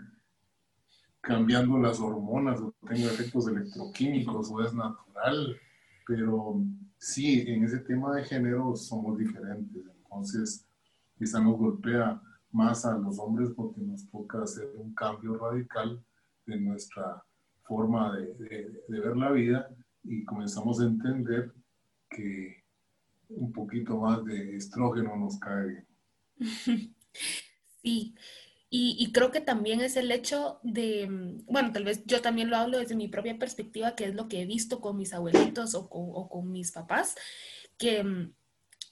cambiando 1.22 1.78
las 1.80 2.00
hormonas 2.00 2.60
o 2.60 2.76
tengo 2.86 3.08
efectos 3.08 3.48
electroquímicos 3.48 4.52
o 4.52 4.62
es 4.62 4.74
natural, 4.74 5.56
pero 6.06 6.62
sí, 6.98 7.46
en 7.48 7.64
ese 7.64 7.80
tema 7.80 8.14
de 8.14 8.26
género 8.26 8.76
somos 8.76 9.18
diferentes. 9.18 9.84
Entonces, 10.04 10.68
quizá 11.18 11.40
nos 11.40 11.58
golpea 11.58 12.22
más 12.52 12.86
a 12.86 12.98
los 12.98 13.18
hombres 13.18 13.50
porque 13.56 13.80
nos 13.80 14.10
toca 14.10 14.44
hacer 14.44 14.68
un 14.76 14.94
cambio 14.94 15.38
radical 15.38 16.04
de 16.46 16.60
nuestra 16.60 17.24
forma 17.64 18.16
de, 18.18 18.84
de 18.88 19.00
ver 19.00 19.16
la 19.16 19.32
vida 19.32 19.70
y 20.04 20.24
comenzamos 20.26 20.82
a 20.82 20.86
entender 20.86 21.52
que 22.16 22.64
un 23.30 23.52
poquito 23.52 23.98
más 23.98 24.24
de 24.24 24.56
estrógeno 24.56 25.16
nos 25.16 25.38
cae 25.40 25.86
Sí, 27.82 28.16
y, 28.78 29.12
creo 29.14 29.32
que 29.32 29.40
también 29.40 29.80
es 29.80 29.96
el 29.96 30.12
hecho 30.12 30.60
de, 30.62 31.08
bueno, 31.46 31.72
tal 31.72 31.86
vez 31.86 32.02
yo 32.06 32.22
también 32.22 32.50
lo 32.50 32.58
hablo 32.58 32.80
desde 32.80 32.96
mi 32.96 33.08
propia 33.08 33.38
perspectiva, 33.38 33.96
que 33.96 34.06
es 34.06 34.16
lo 34.16 34.28
que 34.28 34.42
he 34.42 34.46
visto 34.46 34.82
con 34.82 34.98
mis 34.98 35.14
abuelitos 35.14 35.76
o 35.76 35.88
con, 35.88 36.52
mis 36.52 36.74
papás, 36.74 37.16
que 37.78 38.04
mm, 38.04 38.34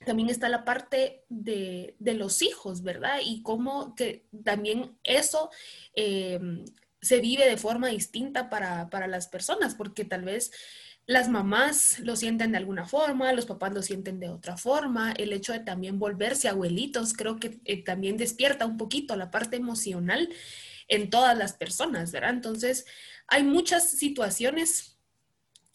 también 0.06 0.30
está 0.30 0.48
la 0.48 0.64
parte 0.64 1.26
de, 1.28 1.96
los 2.00 2.42
hijos, 2.42 2.82
¿verdad? 2.82 3.20
Y 3.26 3.42
cómo 3.42 3.94
que 3.96 4.26
también 4.46 4.98
eso 5.04 5.50
eh, 5.96 6.40
se 7.02 7.20
vive 7.20 7.50
de 7.50 7.58
forma 7.58 7.90
distinta 7.90 8.50
para, 8.50 8.90
para 8.90 9.08
las 9.08 9.28
personas, 9.28 9.76
porque 9.76 10.06
tal 10.06 10.24
vez 10.24 10.52
las 11.06 11.28
mamás 11.30 12.00
lo 12.00 12.16
sienten 12.16 12.52
de 12.52 12.58
alguna 12.58 12.86
forma, 12.86 13.34
los 13.34 13.46
papás 13.46 13.74
lo 13.74 13.82
sienten 13.82 14.20
de 14.20 14.30
otra 14.30 14.56
forma, 14.58 15.12
el 15.12 15.34
hecho 15.34 15.52
de 15.52 15.60
también 15.60 16.00
volverse 16.00 16.48
abuelitos 16.48 17.14
creo 17.14 17.40
que 17.40 17.60
eh, 17.66 17.84
también 17.84 18.16
despierta 18.18 18.66
un 18.66 18.78
poquito 18.78 19.16
la 19.16 19.30
parte 19.30 19.58
emocional 19.58 20.30
en 20.88 21.10
todas 21.10 21.38
las 21.38 21.54
personas, 21.54 22.12
¿verdad? 22.12 22.32
Entonces, 22.32 22.86
hay 23.28 23.44
muchas 23.44 23.92
situaciones, 23.92 24.98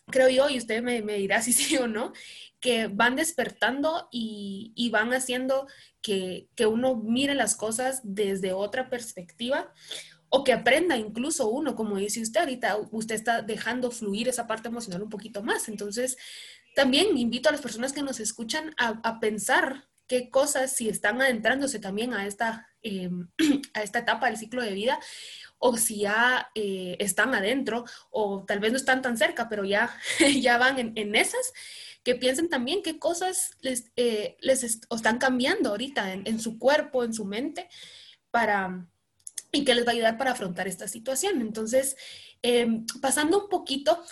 creo 0.07 0.29
yo, 0.29 0.49
y 0.49 0.59
usted 0.59 0.83
me, 0.83 1.03
dirá 1.03 1.43
si 1.43 1.53
sí 1.53 1.77
o 1.77 1.87
no, 1.89 2.13
que 2.61 2.89
van 2.89 3.15
despertando 3.17 4.09
y, 4.11 4.89
van 4.91 5.13
haciendo 5.13 5.67
que, 6.03 6.49
que 6.57 6.67
uno 6.67 6.97
mire 6.97 7.35
las 7.35 7.55
cosas 7.55 8.01
desde 8.03 8.53
otra 8.53 8.89
perspectiva 8.89 9.73
o 10.31 10.45
que 10.45 10.53
aprenda 10.53 10.97
incluso 10.97 11.49
uno, 11.49 11.75
como 11.75 11.97
dice 11.97 12.21
usted 12.21 12.41
ahorita, 12.41 12.79
usted 12.91 13.15
está 13.15 13.43
dejando 13.43 13.91
fluir 13.91 14.29
esa 14.29 14.47
parte 14.47 14.69
emocional 14.69 15.03
un 15.03 15.09
poquito 15.09 15.43
más. 15.43 15.69
Entonces, 15.69 16.17
también 16.75 17.17
invito 17.17 17.49
a 17.49 17.53
las 17.53 17.61
personas 17.61 17.93
que 17.93 18.03
nos 18.03 18.21
escuchan 18.21 18.75
a, 18.77 19.21
pensar 19.21 19.89
qué 20.07 20.31
cosas, 20.31 20.75
si 20.75 20.89
están 20.89 21.21
adentrándose 21.21 21.79
también 21.79 22.15
a 22.15 22.27
esta, 22.27 22.69
em, 22.83 23.29
a 23.75 23.83
esta 23.83 24.01
etapa 24.01 24.27
del 24.27 24.37
ciclo 24.37 24.63
de 24.63 24.73
vida, 24.73 24.99
o 25.59 25.77
si 25.77 26.01
ya 26.01 26.51
eh, 26.55 26.97
están 27.01 27.35
adentro, 27.35 27.85
o 28.11 28.45
tal 28.47 28.61
vez 28.61 28.71
no 28.71 28.77
están 28.77 29.03
tan 29.03 29.17
cerca, 29.19 29.49
pero 29.49 29.65
ya, 29.65 29.91
ya 30.41 30.59
van 30.59 30.93
en, 30.97 31.15
esas, 31.15 31.53
que 32.05 32.15
piensen 32.15 32.49
también 32.49 32.83
qué 32.83 32.99
cosas 32.99 33.57
les, 33.61 33.91
eh, 33.97 34.37
les 34.41 34.63
están 34.63 35.19
cambiando 35.19 35.71
ahorita 35.71 36.13
en, 36.13 36.23
en 36.27 36.39
su 36.39 36.59
cuerpo, 36.59 37.03
en 37.03 37.13
su 37.13 37.25
mente, 37.25 37.69
para 38.31 38.87
y 39.53 39.65
que 39.65 39.75
les 39.75 39.87
va 39.87 39.91
a 39.91 39.95
ayudar 39.95 40.19
para 40.19 40.33
afrontar 40.33 40.69
esta 40.69 40.89
situación. 40.89 41.41
Entonces, 41.41 41.97
em, 42.43 42.87
pasando 43.01 43.45
un 43.45 43.49
poquito 43.49 44.03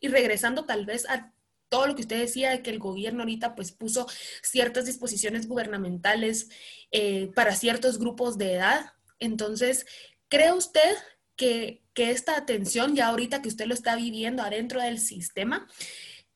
y 0.00 0.08
regresando 0.08 0.64
tal 0.64 0.86
vez 0.86 1.08
a 1.08 1.32
todo 1.68 1.86
lo 1.86 1.94
que 1.94 2.02
usted 2.02 2.18
decía 2.18 2.50
de 2.50 2.62
que 2.62 2.70
el 2.70 2.78
gobierno 2.78 3.22
ahorita 3.22 3.54
pues 3.54 3.72
puso 3.72 4.06
ciertas 4.42 4.84
disposiciones 4.84 5.48
gubernamentales 5.48 6.50
eh, 6.90 7.30
para 7.34 7.56
ciertos 7.56 7.98
grupos 7.98 8.36
de 8.36 8.54
edad. 8.54 8.92
Entonces, 9.18 9.86
¿cree 10.28 10.52
usted 10.52 10.96
que, 11.34 11.82
que 11.94 12.10
esta 12.10 12.36
atención, 12.36 12.94
ya 12.94 13.06
ahorita 13.06 13.40
que 13.40 13.48
usted 13.48 13.64
lo 13.66 13.74
está 13.74 13.96
viviendo 13.96 14.42
adentro 14.42 14.82
del 14.82 14.98
sistema, 14.98 15.66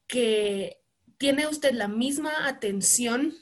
que 0.07 0.81
tiene 1.19 1.47
usted 1.47 1.73
la 1.73 1.89
misma 1.89 2.49
atención, 2.49 3.35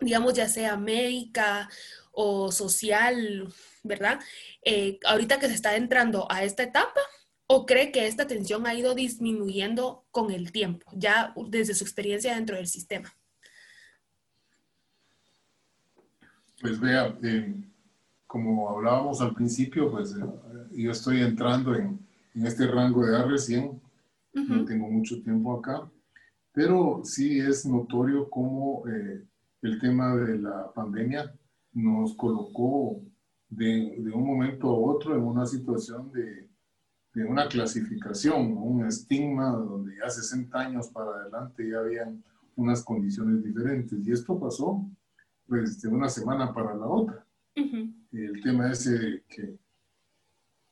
digamos, 0.00 0.34
ya 0.34 0.48
sea 0.48 0.76
médica 0.76 1.68
o 2.12 2.52
social 2.52 3.52
¿verdad? 3.82 4.20
Eh, 4.64 4.98
ahorita 5.04 5.38
que 5.38 5.48
se 5.48 5.54
está 5.54 5.76
entrando 5.76 6.30
a 6.30 6.44
esta 6.44 6.62
etapa, 6.62 7.00
¿o 7.46 7.66
cree 7.66 7.90
que 7.90 8.06
esta 8.06 8.26
tensión 8.26 8.66
ha 8.66 8.74
ido 8.74 8.94
disminuyendo 8.94 10.04
con 10.10 10.30
el 10.30 10.52
tiempo, 10.52 10.90
ya 10.94 11.34
desde 11.48 11.74
su 11.74 11.84
experiencia 11.84 12.34
dentro 12.34 12.56
del 12.56 12.66
sistema? 12.66 13.12
Pues 16.60 16.78
vea, 16.78 17.16
eh, 17.24 17.54
como 18.26 18.70
hablábamos 18.70 19.20
al 19.20 19.34
principio, 19.34 19.90
pues 19.90 20.12
eh, 20.12 20.24
yo 20.72 20.92
estoy 20.92 21.20
entrando 21.20 21.74
en, 21.74 22.00
este 22.34 22.66
rango 22.66 23.04
de 23.04 23.12
edad 23.12 23.26
recién, 23.26 23.78
no 24.32 24.64
tengo 24.64 24.88
mucho 24.88 25.22
tiempo 25.22 25.58
acá, 25.58 25.86
pero 26.50 27.02
sí 27.04 27.38
es 27.38 27.66
notorio 27.66 28.30
cómo 28.30 28.84
el 28.86 29.78
tema 29.78 30.16
de 30.16 30.38
la 30.38 30.72
pandemia 30.72 31.30
nos 31.74 32.16
colocó 32.16 33.02
de, 33.52 33.96
de, 33.98 34.10
un 34.10 34.26
momento 34.26 34.68
a 34.68 34.78
otro 34.78 35.14
en 35.14 35.22
una 35.22 35.44
situación 35.44 36.10
de, 36.10 36.48
de, 37.14 37.24
una 37.24 37.48
clasificación, 37.48 38.56
un 38.56 38.86
estigma 38.86 39.50
donde 39.50 39.96
ya 39.96 40.08
60 40.08 40.58
años 40.58 40.88
para 40.88 41.10
adelante 41.10 41.68
ya 41.68 41.78
habían 41.80 42.24
unas 42.56 42.82
condiciones 42.82 43.44
diferentes. 43.44 44.06
Y 44.06 44.12
esto 44.12 44.38
pasó 44.38 44.88
pues 45.46 45.82
de 45.82 45.88
una 45.88 46.08
semana 46.08 46.52
para 46.52 46.74
la 46.74 46.86
otra. 46.86 47.26
El 47.54 48.40
tema 48.42 48.70
es 48.70 48.88
que 49.28 49.58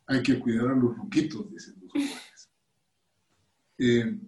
hay 0.07 0.23
que 0.23 0.39
cuidar 0.39 0.69
a 0.69 0.75
los 0.75 0.97
ruquitos, 0.97 1.51
dicen 1.51 1.75
los 1.83 1.93
jóvenes. 1.93 2.51
Eh, 3.79 4.19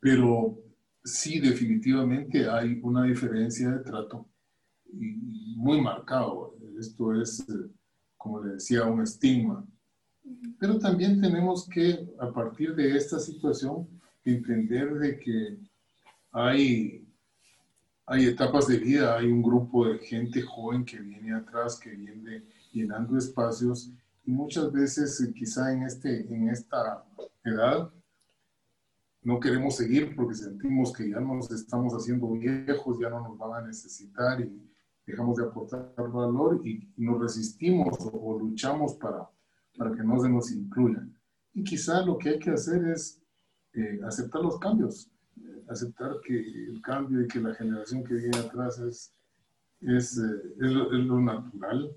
pero 0.00 0.58
sí, 1.02 1.40
definitivamente 1.40 2.48
hay 2.48 2.78
una 2.82 3.04
diferencia 3.04 3.70
de 3.70 3.80
trato 3.80 4.28
muy 5.56 5.80
marcado. 5.80 6.53
Esto 6.78 7.20
es, 7.20 7.40
eh, 7.40 7.70
como 8.16 8.42
le 8.42 8.54
decía, 8.54 8.84
un 8.84 9.02
estigma. 9.02 9.64
Pero 10.58 10.78
también 10.78 11.20
tenemos 11.20 11.68
que, 11.68 12.08
a 12.18 12.32
partir 12.32 12.74
de 12.74 12.96
esta 12.96 13.18
situación, 13.18 13.86
entender 14.24 14.94
de 14.94 15.18
que 15.18 15.58
hay, 16.32 17.06
hay 18.06 18.26
etapas 18.26 18.66
de 18.66 18.78
vida, 18.78 19.16
hay 19.16 19.26
un 19.26 19.42
grupo 19.42 19.86
de 19.86 19.98
gente 19.98 20.40
joven 20.42 20.84
que 20.84 20.98
viene 20.98 21.34
atrás, 21.34 21.78
que 21.78 21.90
viene 21.90 22.42
llenando 22.72 23.16
espacios 23.16 23.90
y 24.26 24.32
muchas 24.32 24.72
veces 24.72 25.20
eh, 25.20 25.32
quizá 25.34 25.72
en, 25.72 25.82
este, 25.84 26.26
en 26.34 26.48
esta 26.48 27.04
edad 27.44 27.90
no 29.22 29.40
queremos 29.40 29.76
seguir 29.76 30.14
porque 30.14 30.34
sentimos 30.34 30.92
que 30.92 31.08
ya 31.08 31.20
nos 31.20 31.50
estamos 31.50 31.94
haciendo 31.94 32.30
viejos, 32.32 32.98
ya 32.98 33.08
no 33.08 33.20
nos 33.20 33.38
van 33.38 33.64
a 33.64 33.66
necesitar 33.66 34.40
y 34.40 34.60
dejamos 35.06 35.36
de 35.36 35.44
aportar 35.44 35.92
valor 35.96 36.66
y, 36.66 36.88
nos 36.96 37.20
resistimos 37.20 37.98
o, 38.00 38.38
luchamos 38.38 38.94
para, 38.94 39.28
para 39.76 39.92
que 39.92 40.02
no 40.02 40.20
se 40.20 40.28
nos 40.28 40.50
incluya. 40.52 41.06
Y 41.52 41.62
quizá 41.62 42.04
lo 42.04 42.18
que 42.18 42.30
hay 42.30 42.38
que 42.38 42.50
hacer 42.50 42.84
es 42.88 43.20
eh, 43.74 44.00
aceptar 44.04 44.42
los 44.42 44.58
cambios, 44.58 45.10
aceptar 45.68 46.20
que 46.24 46.34
el 46.36 46.80
cambio 46.82 47.22
y 47.22 47.28
que 47.28 47.40
la 47.40 47.54
generación 47.54 48.04
que 48.04 48.14
viene 48.14 48.38
atrás 48.38 48.78
es, 48.78 49.14
es, 49.80 50.18
eh, 50.18 50.54
es, 50.60 50.72
lo, 50.72 51.20
natural. 51.20 51.96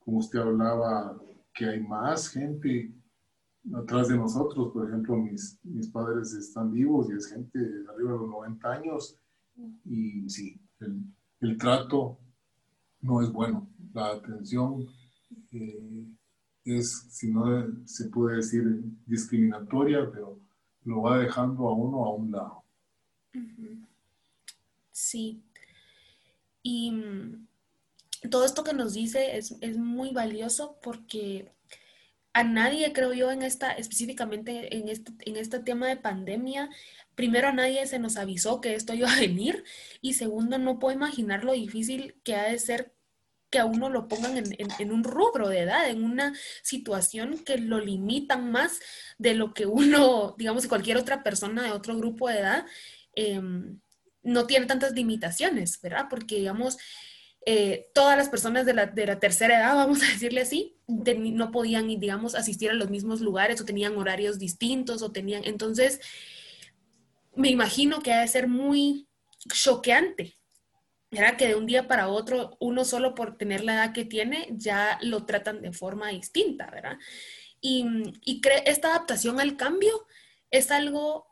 Como 0.00 0.18
usted 0.18 0.38
hablaba, 0.38 1.18
que 1.52 1.66
hay 1.66 1.80
más 1.80 2.28
gente 2.28 2.92
atrás 3.74 4.08
de 4.08 4.16
nosotros. 4.16 4.72
Por 4.72 4.88
ejemplo, 4.88 5.16
mis, 5.16 5.58
mis 5.62 5.88
padres 5.88 6.32
están 6.34 6.72
vivos 6.72 7.08
y 7.10 7.14
es 7.14 7.26
gente 7.26 7.58
arriba 7.88 8.12
de 8.12 8.18
los 8.18 8.28
90 8.28 8.70
años. 8.70 9.18
Y 9.84 10.28
sí, 10.28 10.60
el, 10.80 11.04
el 11.44 11.58
trato 11.58 12.18
no 13.02 13.22
es 13.22 13.30
bueno. 13.30 13.68
La 13.92 14.12
atención 14.12 14.88
eh, 15.52 16.06
es, 16.64 17.06
si 17.10 17.30
no 17.30 17.44
se 17.86 18.08
puede 18.08 18.36
decir, 18.36 18.64
discriminatoria, 19.06 20.10
pero 20.10 20.40
lo 20.84 21.02
va 21.02 21.18
dejando 21.18 21.68
a 21.68 21.74
uno 21.74 22.04
a 22.04 22.14
un 22.14 22.30
lado. 22.30 22.64
Sí. 24.90 25.42
Y 26.62 26.90
mm, 26.92 27.46
todo 28.30 28.44
esto 28.44 28.64
que 28.64 28.72
nos 28.72 28.94
dice 28.94 29.36
es, 29.36 29.56
es, 29.60 29.76
muy 29.76 30.12
valioso 30.12 30.78
porque 30.82 31.52
a 32.32 32.42
nadie, 32.42 32.92
creo 32.92 33.12
yo, 33.12 33.30
en 33.30 33.42
esta, 33.42 33.72
específicamente 33.72 34.76
en 34.76 34.88
este, 34.88 35.12
en 35.20 35.36
este 35.36 35.60
tema 35.60 35.88
de 35.88 35.98
pandemia, 35.98 36.70
primero 37.14 37.48
a 37.48 37.52
nadie 37.52 37.86
se 37.86 37.98
nos 37.98 38.16
avisó 38.16 38.60
que 38.60 38.74
esto 38.74 38.94
iba 38.94 39.12
a 39.12 39.20
venir 39.20 39.64
y 40.00 40.14
segundo, 40.14 40.58
no 40.58 40.78
puedo 40.78 40.94
imaginar 40.94 41.44
lo 41.44 41.52
difícil 41.52 42.16
que 42.22 42.34
ha 42.34 42.44
de 42.44 42.58
ser 42.58 42.94
que 43.54 43.60
a 43.60 43.66
uno 43.66 43.88
lo 43.88 44.08
pongan 44.08 44.36
en, 44.36 44.92
un 44.92 45.04
rubro 45.04 45.48
de 45.48 45.60
edad, 45.60 45.88
en 45.88 46.02
una 46.02 46.34
situación 46.62 47.38
que 47.38 47.56
lo 47.56 47.78
limitan 47.78 48.50
más 48.50 48.80
de 49.16 49.34
lo 49.34 49.54
que 49.54 49.64
uno, 49.64 50.34
digamos, 50.38 50.66
cualquier 50.66 50.96
otra 50.96 51.22
persona 51.22 51.62
de 51.62 51.70
otro 51.70 51.96
grupo 51.96 52.28
de 52.28 52.40
edad 52.40 52.66
em, 53.14 53.78
no 54.24 54.48
tiene 54.48 54.66
tantas 54.66 54.92
limitaciones, 54.92 55.80
¿verdad? 55.80 56.06
Porque, 56.10 56.34
digamos, 56.34 56.78
eh, 57.46 57.90
todas 57.94 58.16
las 58.16 58.28
personas 58.28 58.66
de 58.66 58.74
la, 58.74 58.86
de 58.86 59.06
la, 59.06 59.20
tercera 59.20 59.58
edad, 59.58 59.74
vamos 59.76 60.02
a 60.02 60.06
decirle 60.06 60.40
así, 60.40 60.76
no 60.88 61.52
podían, 61.52 61.86
digamos, 61.86 62.34
asistir 62.34 62.70
a 62.70 62.74
los 62.74 62.90
mismos 62.90 63.20
lugares 63.20 63.60
o 63.60 63.64
tenían 63.64 63.96
horarios 63.96 64.40
distintos 64.40 65.00
o 65.02 65.12
tenían, 65.12 65.44
entonces, 65.44 66.00
me 67.36 67.50
imagino 67.50 68.00
que 68.00 68.12
ha 68.12 68.20
de 68.20 68.28
ser 68.28 68.48
muy 68.48 69.08
choqueante 69.52 70.36
era 71.10 71.36
que 71.36 71.48
de 71.48 71.54
un 71.54 71.66
día 71.66 71.86
para 71.86 72.08
otro 72.08 72.56
uno 72.60 72.84
solo 72.84 73.14
por 73.14 73.36
tener 73.36 73.64
la 73.64 73.74
edad 73.74 73.92
que 73.92 74.04
tiene 74.04 74.48
ya 74.50 74.98
lo 75.02 75.24
tratan 75.24 75.62
de 75.62 75.72
forma 75.72 76.08
distinta, 76.08 76.70
¿verdad? 76.70 76.98
Y, 77.60 77.86
y 78.24 78.40
esta 78.66 78.88
adaptación 78.88 79.40
al 79.40 79.56
cambio 79.56 80.06
es 80.50 80.70
algo 80.70 81.26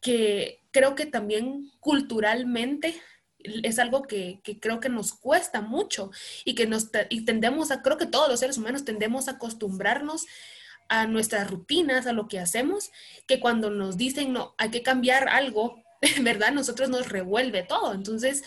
que 0.00 0.60
creo 0.70 0.94
que 0.94 1.06
también 1.06 1.70
culturalmente 1.80 2.94
es 3.38 3.78
algo 3.78 4.02
que, 4.02 4.40
que, 4.42 4.58
creo 4.58 4.80
que 4.80 4.88
nos 4.88 5.12
cuesta 5.12 5.60
mucho 5.60 6.10
y 6.44 6.54
que 6.54 6.66
nos 6.66 6.90
y 7.10 7.24
tendemos 7.24 7.70
a, 7.70 7.82
creo 7.82 7.98
que 7.98 8.06
todos 8.06 8.28
los 8.28 8.40
seres 8.40 8.56
humanos 8.56 8.84
tendemos 8.84 9.28
a 9.28 9.32
acostumbrarnos 9.32 10.26
a 10.88 11.06
nuestras 11.06 11.50
rutinas, 11.50 12.06
a 12.06 12.12
lo 12.12 12.28
que 12.28 12.38
hacemos, 12.38 12.90
que 13.26 13.40
cuando 13.40 13.70
nos 13.70 13.96
dicen, 13.96 14.32
no, 14.32 14.54
hay 14.58 14.70
que 14.70 14.82
cambiar 14.82 15.28
algo, 15.28 15.82
¿verdad? 16.22 16.52
Nosotros 16.52 16.88
nos 16.88 17.08
revuelve 17.08 17.62
todo. 17.62 17.94
Entonces, 17.94 18.44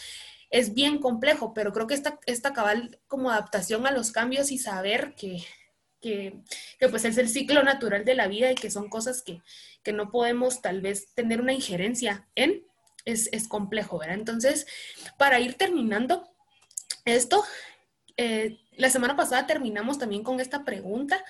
es 0.49 0.73
bien 0.73 0.99
complejo, 0.99 1.53
pero 1.53 1.73
creo 1.73 1.87
que 1.87 1.93
esta, 1.93 2.19
esta 2.25 2.53
cabal 2.53 2.99
como 3.07 3.31
adaptación 3.31 3.85
a 3.85 3.91
los 3.91 4.11
cambios 4.11 4.51
y 4.51 4.57
saber 4.57 5.13
que, 5.15 5.43
que, 6.01 6.41
pues 6.89 7.05
es 7.05 7.17
el 7.17 7.29
ciclo 7.29 7.63
natural 7.63 8.05
de 8.05 8.15
la 8.15 8.27
vida 8.27 8.51
y 8.51 8.55
que 8.55 8.71
son 8.71 8.89
cosas 8.89 9.21
que, 9.21 9.41
que 9.83 9.93
no 9.93 10.09
podemos 10.09 10.61
tal 10.61 10.81
vez 10.81 11.13
tener 11.13 11.41
una 11.41 11.53
injerencia 11.53 12.27
en, 12.35 12.63
es, 13.05 13.29
es 13.31 13.47
complejo, 13.47 13.97
¿verdad? 13.97 14.15
Entonces, 14.15 14.67
para 15.17 15.39
ir 15.39 15.55
terminando 15.55 16.29
esto, 17.05 17.43
eh, 18.15 18.59
la 18.77 18.89
semana 18.89 19.15
pasada 19.15 19.47
terminamos 19.47 19.97
también 19.97 20.23
con 20.23 20.39
esta 20.39 20.63
pregunta 20.63 21.23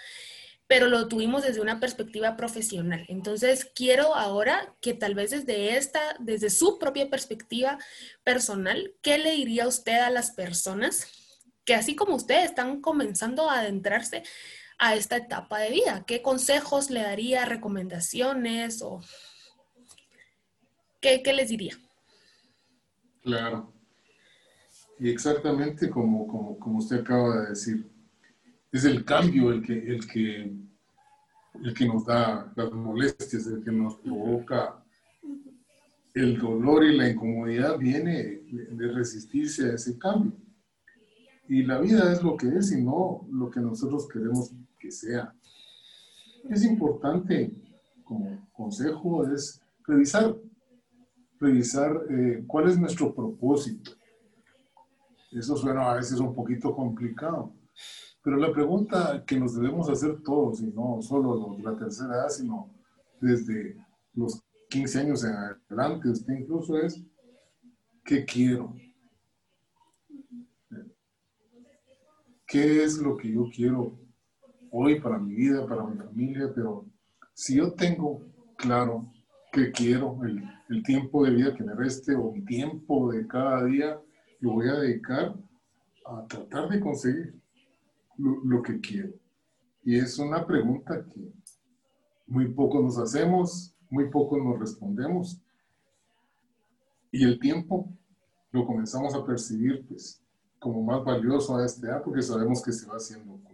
pero 0.67 0.87
lo 0.87 1.07
tuvimos 1.07 1.43
desde 1.43 1.61
una 1.61 1.79
perspectiva 1.79 2.35
profesional. 2.35 3.05
Entonces, 3.07 3.69
quiero 3.73 4.13
ahora 4.15 4.75
que 4.81 4.93
tal 4.93 5.15
vez 5.15 5.31
desde 5.31 5.77
esta, 5.77 5.99
desde 6.19 6.49
su 6.49 6.77
propia 6.77 7.09
perspectiva 7.09 7.79
personal, 8.23 8.93
¿qué 9.01 9.17
le 9.17 9.31
diría 9.31 9.67
usted 9.67 9.99
a 9.99 10.09
las 10.09 10.31
personas 10.31 11.07
que 11.63 11.73
así 11.73 11.95
como 11.95 12.15
usted 12.15 12.43
están 12.43 12.81
comenzando 12.81 13.49
a 13.49 13.59
adentrarse 13.59 14.23
a 14.77 14.95
esta 14.95 15.15
etapa 15.15 15.59
de 15.59 15.71
vida? 15.71 16.03
¿Qué 16.05 16.21
consejos 16.21 16.89
le 16.89 17.01
daría, 17.01 17.45
recomendaciones 17.45 18.81
o 18.81 19.01
qué, 20.99 21.21
les 21.33 21.47
diría? 21.47 21.77
Claro. 23.23 23.73
Y 24.99 25.09
exactamente 25.09 25.89
como, 25.89 26.27
como, 26.27 26.59
como 26.59 26.79
usted 26.79 26.99
acaba 26.99 27.41
de 27.41 27.49
decir 27.49 27.96
es 28.71 28.85
el 28.85 29.03
cambio 29.05 29.51
el 29.51 29.61
que, 29.61 29.73
el 29.73 30.07
que, 30.07 30.55
el 31.63 31.73
que 31.73 31.85
nos 31.85 32.05
da 32.05 32.51
las 32.55 32.71
molestias, 32.71 33.47
el 33.47 33.63
que 33.63 33.71
nos 33.71 33.95
provoca 33.95 34.83
el 36.13 36.37
dolor 36.37 36.83
y 36.83 36.97
la 36.97 37.09
incomodidad 37.09 37.77
viene 37.77 38.41
de 38.49 38.91
resistirse 38.91 39.69
a 39.69 39.75
ese 39.75 39.97
cambio. 39.97 40.33
Y 41.47 41.63
la 41.63 41.79
vida 41.79 42.11
es 42.11 42.21
lo 42.21 42.35
que 42.35 42.47
es 42.49 42.71
y 42.71 42.81
no 42.81 43.25
lo 43.31 43.49
que 43.49 43.59
nosotros 43.59 44.07
queremos 44.11 44.51
que 44.79 44.91
sea. 44.91 45.33
Es 46.49 46.63
importante, 46.63 47.51
como 48.03 48.47
consejo, 48.51 49.25
es 49.27 49.61
revisar, 49.85 50.35
revisar 51.39 52.01
eh, 52.09 52.43
cuál 52.45 52.69
es 52.69 52.77
nuestro 52.77 53.13
propósito. 53.13 53.91
Eso 55.31 55.55
suena 55.55 55.91
a 55.91 55.95
veces 55.95 56.19
un 56.19 56.33
poquito 56.33 56.75
complicado, 56.75 57.53
pero 58.27 58.39
la 58.39 58.51
pregunta 58.51 59.23
que 59.25 59.39
nos 59.39 59.55
debemos 59.55 59.89
hacer 59.89 60.21
todos, 60.21 60.59
y 60.59 60.65
no 60.65 61.01
solo 61.01 61.55
de 61.55 61.63
la 61.63 61.77
tercera 61.77 62.13
edad, 62.13 62.27
sino 62.27 62.69
desde 63.21 63.77
los 64.15 64.43
15 64.67 64.99
años 64.99 65.23
en 65.23 65.31
adelante, 65.31 66.09
usted 66.09 66.33
incluso 66.33 66.77
es, 66.77 67.01
¿qué 68.03 68.25
quiero? 68.25 68.75
¿Qué 72.45 72.83
es 72.83 72.97
lo 72.97 73.15
que 73.15 73.31
yo 73.31 73.45
quiero 73.49 73.97
hoy 74.71 74.99
para 74.99 75.19
mi 75.19 75.33
vida, 75.33 75.65
para 75.65 75.85
mi 75.85 75.97
familia? 75.97 76.51
Pero 76.53 76.85
si 77.33 77.55
yo 77.55 77.71
tengo 77.75 78.27
claro 78.57 79.09
qué 79.53 79.71
quiero, 79.71 80.19
el, 80.25 80.43
el 80.67 80.83
tiempo 80.83 81.23
de 81.23 81.31
vida 81.31 81.55
que 81.55 81.63
me 81.63 81.75
reste 81.75 82.13
o 82.13 82.33
el 82.35 82.43
tiempo 82.43 83.09
de 83.09 83.25
cada 83.25 83.63
día, 83.63 83.97
lo 84.41 84.51
voy 84.51 84.67
a 84.67 84.81
dedicar 84.81 85.33
a 86.05 86.25
tratar 86.27 86.67
de 86.67 86.81
conseguir 86.81 87.46
lo, 88.17 88.61
que 88.61 88.79
quiero? 88.79 89.13
Y 89.83 89.97
es 89.97 90.17
una 90.19 90.45
pregunta 90.45 91.05
que 91.05 91.31
muy 92.25 92.47
poco 92.49 92.81
nos 92.81 92.97
hacemos, 92.97 93.73
muy 93.89 94.09
poco 94.09 94.37
nos 94.37 94.59
respondemos. 94.59 95.39
Y 97.11 97.23
el 97.23 97.39
tiempo 97.39 97.89
lo 98.51 98.65
comenzamos 98.65 99.15
a 99.15 99.25
percibir 99.25 99.85
pues, 99.87 100.21
como 100.59 100.83
más 100.83 101.03
valioso 101.03 101.55
a 101.55 101.65
este 101.65 101.87
edad 101.87 102.03
porque 102.03 102.21
sabemos 102.21 102.61
que 102.61 102.71
se 102.71 102.87
va 102.87 102.95
haciendo 102.95 103.33
corto. 103.33 103.47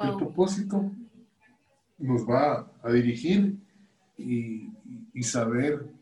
El 0.00 0.16
propósito 0.16 0.90
nos 1.98 2.28
va 2.28 2.72
a 2.82 2.90
dirigir 2.90 3.56
y, 4.16 4.72
y 5.12 5.22
saber 5.22 5.92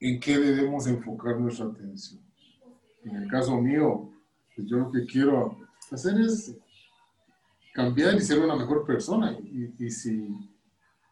en 0.00 0.18
qué 0.18 0.38
debemos 0.38 0.86
enfocar 0.86 1.38
nuestra 1.38 1.66
atención. 1.66 2.20
En 3.04 3.16
el 3.16 3.30
caso 3.30 3.60
mío, 3.60 4.09
pues 4.60 4.70
yo 4.70 4.78
lo 4.78 4.90
que 4.90 5.06
quiero 5.06 5.56
hacer 5.90 6.20
es 6.20 6.54
cambiar 7.72 8.14
y 8.14 8.20
ser 8.20 8.40
una 8.40 8.56
mejor 8.56 8.84
persona. 8.84 9.32
Y, 9.78 9.90
si 9.90 10.28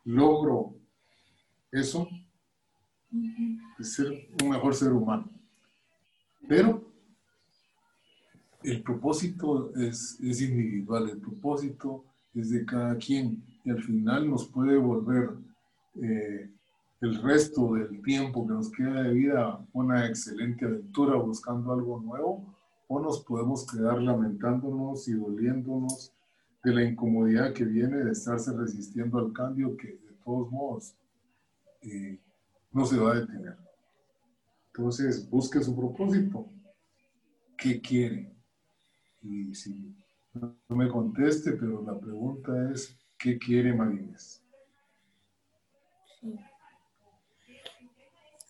logro 0.04 0.74
eso, 1.72 2.08
ser 3.80 4.28
un 4.42 4.50
mejor 4.50 4.74
ser 4.74 4.92
humano. 4.92 5.30
Pero 6.46 6.84
el 8.62 8.82
propósito 8.82 9.74
es, 9.76 10.18
es 10.20 10.42
individual, 10.42 11.08
el 11.08 11.18
propósito 11.18 12.04
es 12.34 12.50
de 12.50 12.64
cada 12.66 12.96
quien 12.96 13.42
y 13.64 13.70
al 13.70 13.82
final 13.82 14.28
nos 14.28 14.46
puede 14.48 14.76
volver 14.76 15.30
eh, 15.94 16.50
el 17.00 17.22
resto 17.22 17.74
del 17.74 18.02
tiempo 18.02 18.46
que 18.46 18.52
nos 18.52 18.70
queda 18.70 19.02
de 19.02 19.14
vida 19.14 19.66
una 19.72 20.06
excelente 20.06 20.64
aventura 20.64 21.16
buscando 21.16 21.72
algo 21.72 22.00
nuevo 22.00 22.57
o 22.88 23.00
nos 23.00 23.22
podemos 23.22 23.66
quedar 23.70 24.02
lamentándonos 24.02 25.06
y 25.08 25.12
doliéndonos 25.12 26.12
de 26.64 26.74
la 26.74 26.82
incomodidad 26.82 27.52
que 27.52 27.64
viene 27.64 27.98
de 27.98 28.12
estarse 28.12 28.52
resistiendo 28.56 29.18
al 29.18 29.32
cambio 29.32 29.76
que 29.76 29.88
de 29.88 30.12
todos 30.24 30.50
modos 30.50 30.94
eh, 31.82 32.18
no 32.72 32.84
se 32.84 32.98
va 32.98 33.12
a 33.12 33.20
detener. 33.20 33.56
Entonces, 34.68 35.28
busque 35.28 35.60
su 35.62 35.76
propósito. 35.76 36.48
¿Qué 37.56 37.80
quiere? 37.80 38.32
Y 39.22 39.54
si 39.54 39.94
no 40.34 40.56
me 40.68 40.88
conteste, 40.88 41.52
pero 41.52 41.82
la 41.82 41.98
pregunta 41.98 42.70
es, 42.70 42.96
¿qué 43.18 43.38
quiere 43.38 43.74
Marines? 43.74 44.42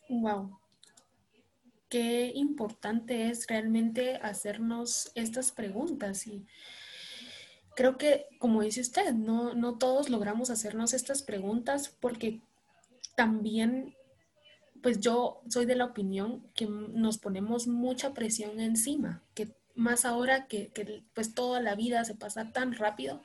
Wow. 0.09 0.58
Qué 1.88 2.33
importante 2.35 3.31
es 3.31 3.46
realmente 3.46 4.16
hacernos 4.16 5.11
estas 5.14 5.53
preguntas. 5.53 6.27
Y 6.27 6.46
creo 7.74 7.96
que, 7.96 8.27
como 8.38 8.62
dice 8.62 8.81
usted, 8.81 9.12
no, 9.14 9.55
no 9.55 9.79
todos 9.79 10.11
logramos 10.11 10.51
hacernos 10.51 10.92
estas 10.92 11.22
preguntas 11.22 11.94
porque 12.01 12.40
también, 13.16 13.96
pues 14.83 15.01
yo 15.01 15.40
soy 15.48 15.64
de 15.66 15.77
la 15.77 15.87
opinión 15.87 16.44
que 16.55 16.66
nos 16.66 17.18
ponemos 17.18 17.66
mucha 17.66 18.12
presión 18.12 18.61
encima, 18.61 19.22
que 19.35 19.55
más 19.74 20.05
ahora 20.05 20.46
que, 20.46 20.68
que 20.68 21.05
pues 21.14 21.35
toda 21.35 21.61
la 21.61 21.74
vida 21.74 22.05
se 22.05 22.14
pasa 22.14 22.53
tan 22.53 22.74
rápido 22.74 23.22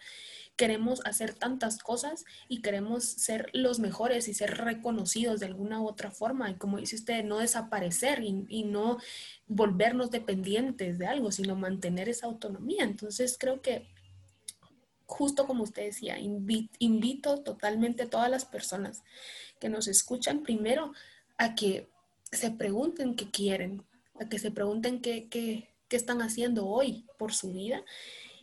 queremos 0.56 1.02
hacer 1.06 1.34
tantas 1.34 1.80
cosas 1.80 2.26
y 2.48 2.62
queremos 2.62 3.04
ser 3.04 3.50
los 3.54 3.80
mejores 3.80 4.28
y 4.28 4.34
ser 4.34 4.58
reconocidos 4.58 5.40
de 5.40 5.48
alguna 5.48 5.82
u 5.82 5.88
otra 5.88 6.12
forma. 6.12 6.50
Y 6.50 6.56
como 6.56 6.78
dice 6.78 6.96
usted, 6.96 7.24
no 7.24 7.40
desaparecer 7.40 8.24
y, 8.24 8.64
no 8.64 9.00
volvernos 9.48 10.12
dependientes 10.12 11.00
de 11.00 11.08
algo, 11.08 11.32
sino 11.32 11.56
mantener 11.56 12.08
esa 12.08 12.28
autonomía. 12.28 12.84
Entonces 12.84 13.38
creo 13.40 13.62
que 13.62 13.88
justo 15.06 15.46
como 15.48 15.64
usted 15.64 15.86
decía, 15.86 16.18
invito, 16.20 17.42
totalmente 17.42 18.04
a 18.04 18.10
todas 18.10 18.30
las 18.30 18.46
personas 18.46 19.04
que 19.60 19.70
nos 19.70 19.88
escuchan 19.88 20.44
primero 20.44 20.94
a 21.38 21.56
que 21.56 21.90
se 22.32 22.52
pregunten 22.52 23.16
qué 23.16 23.30
quieren, 23.30 23.84
a 24.20 24.30
que 24.30 24.40
se 24.40 24.52
pregunten 24.52 25.02
qué, 25.02 25.28
qué, 25.30 25.70
qué 25.88 25.96
están 25.98 26.22
haciendo 26.22 26.68
hoy 26.68 27.06
por 27.18 27.34
su 27.34 27.52
vida 27.52 27.84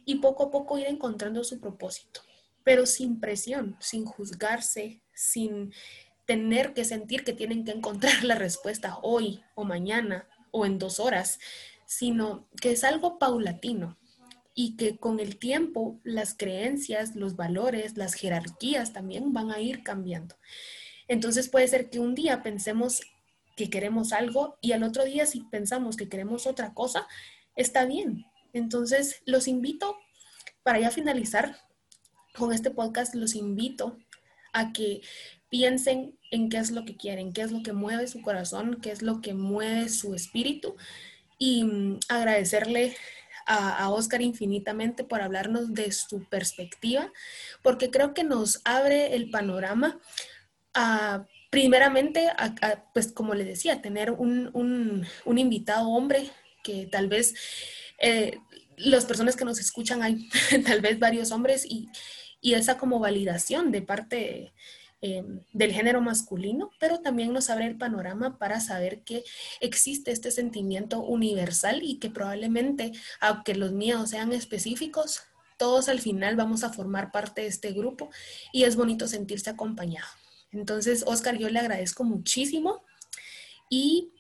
y 0.04 0.16
poco 0.16 0.44
a 0.44 0.50
poco 0.50 0.78
ir 0.78 0.86
encontrando 0.86 1.44
su 1.44 1.60
propósito, 1.60 2.22
pero 2.64 2.86
sin 2.86 3.20
presión, 3.20 3.76
sin 3.80 4.04
juzgarse, 4.04 5.02
sin 5.14 5.72
tener 6.26 6.74
que 6.74 6.84
sentir 6.84 7.24
que 7.24 7.32
tienen 7.32 7.64
que 7.64 7.72
encontrar 7.72 8.24
la 8.24 8.36
respuesta 8.36 8.98
hoy 9.02 9.42
o 9.54 9.64
mañana 9.64 10.28
o 10.52 10.66
en 10.66 10.78
dos 10.78 11.00
horas, 11.00 11.38
sino 11.86 12.48
que 12.60 12.70
es 12.70 12.84
algo 12.84 13.18
paulatino 13.18 13.98
y 14.54 14.76
que 14.76 14.96
con 14.96 15.20
el 15.20 15.38
tiempo 15.38 15.98
las 16.04 16.34
creencias, 16.34 17.16
los 17.16 17.36
valores, 17.36 17.96
las 17.96 18.14
jerarquías 18.14 18.92
también 18.92 19.32
van 19.32 19.50
a 19.50 19.60
ir 19.60 19.82
cambiando. 19.82 20.36
Entonces 21.08 21.48
puede 21.48 21.66
ser 21.66 21.90
que 21.90 21.98
un 21.98 22.14
día 22.14 22.42
pensemos 22.42 23.00
que 23.56 23.68
queremos 23.68 24.12
algo 24.12 24.56
y 24.60 24.72
al 24.72 24.84
otro 24.84 25.04
día 25.04 25.26
si 25.26 25.40
pensamos 25.42 25.96
que 25.96 26.08
queremos 26.08 26.46
otra 26.46 26.74
cosa, 26.74 27.08
está 27.56 27.84
bien, 27.86 28.26
entonces, 28.52 29.22
los 29.26 29.48
invito, 29.48 29.96
para 30.62 30.80
ya 30.80 30.90
finalizar 30.90 31.56
con 32.34 32.52
este 32.52 32.70
podcast, 32.70 33.14
los 33.14 33.34
invito 33.34 33.96
a 34.52 34.72
que 34.72 35.02
piensen 35.50 36.18
en 36.30 36.48
qué 36.48 36.58
es 36.58 36.70
lo 36.70 36.84
que 36.84 36.96
quieren, 36.96 37.32
qué 37.32 37.42
es 37.42 37.50
lo 37.50 37.62
que 37.62 37.72
mueve 37.72 38.06
su 38.06 38.22
corazón, 38.22 38.78
qué 38.80 38.90
es 38.92 39.02
lo 39.02 39.20
que 39.20 39.34
mueve 39.34 39.88
su 39.88 40.14
espíritu. 40.14 40.76
Y 41.38 41.64
mm, 41.64 42.00
agradecerle 42.08 42.96
a, 43.46 43.90
Oscar 43.90 44.22
infinitamente 44.22 45.02
por 45.02 45.22
hablarnos 45.22 45.74
de 45.74 45.90
su 45.90 46.24
perspectiva, 46.28 47.12
porque 47.62 47.90
creo 47.90 48.14
que 48.14 48.22
nos 48.22 48.60
abre 48.64 49.16
el 49.16 49.28
panorama 49.30 49.98
a, 50.72 51.26
primeramente, 51.50 52.28
pues 52.94 53.10
como 53.10 53.34
le 53.34 53.44
decía, 53.44 53.82
tener 53.82 54.12
un 54.12 55.04
invitado 55.26 55.88
hombre 55.88 56.30
que 56.62 56.86
tal 56.86 57.08
vez 57.08 57.34
eh, 58.00 58.38
las 58.76 59.04
personas 59.04 59.36
que 59.36 59.44
nos 59.44 59.60
escuchan 59.60 60.02
hay 60.02 60.28
tal 60.66 60.80
vez 60.80 60.98
varios 60.98 61.30
hombres 61.30 61.64
y, 61.64 61.88
esa 62.42 62.78
como 62.78 62.98
validación 62.98 63.70
de 63.70 63.82
parte 63.82 64.54
eh, 65.02 65.22
del 65.52 65.72
género 65.72 66.00
masculino, 66.00 66.70
pero 66.80 67.00
también 67.00 67.34
nos 67.34 67.50
abre 67.50 67.66
el 67.66 67.76
panorama 67.76 68.38
para 68.38 68.60
saber 68.60 69.02
que 69.02 69.24
existe 69.60 70.10
este 70.10 70.30
sentimiento 70.30 71.00
universal 71.00 71.82
y 71.82 71.98
que 71.98 72.08
probablemente, 72.08 72.92
aunque 73.20 73.54
los 73.54 73.72
miedos 73.72 74.10
sean 74.10 74.32
específicos, 74.32 75.22
todos 75.58 75.90
al 75.90 76.00
final 76.00 76.36
vamos 76.36 76.64
a 76.64 76.72
formar 76.72 77.12
parte 77.12 77.42
de 77.42 77.48
este 77.48 77.72
grupo 77.72 78.08
y 78.54 78.64
es 78.64 78.76
bonito 78.76 79.06
sentirse 79.06 79.50
acompañado. 79.50 80.08
Entonces, 80.50 81.04
Oscar, 81.06 81.36
yo 81.36 81.50
le 81.50 81.58
agradezco 81.58 82.04
muchísimo 82.04 82.82
y 83.68 84.14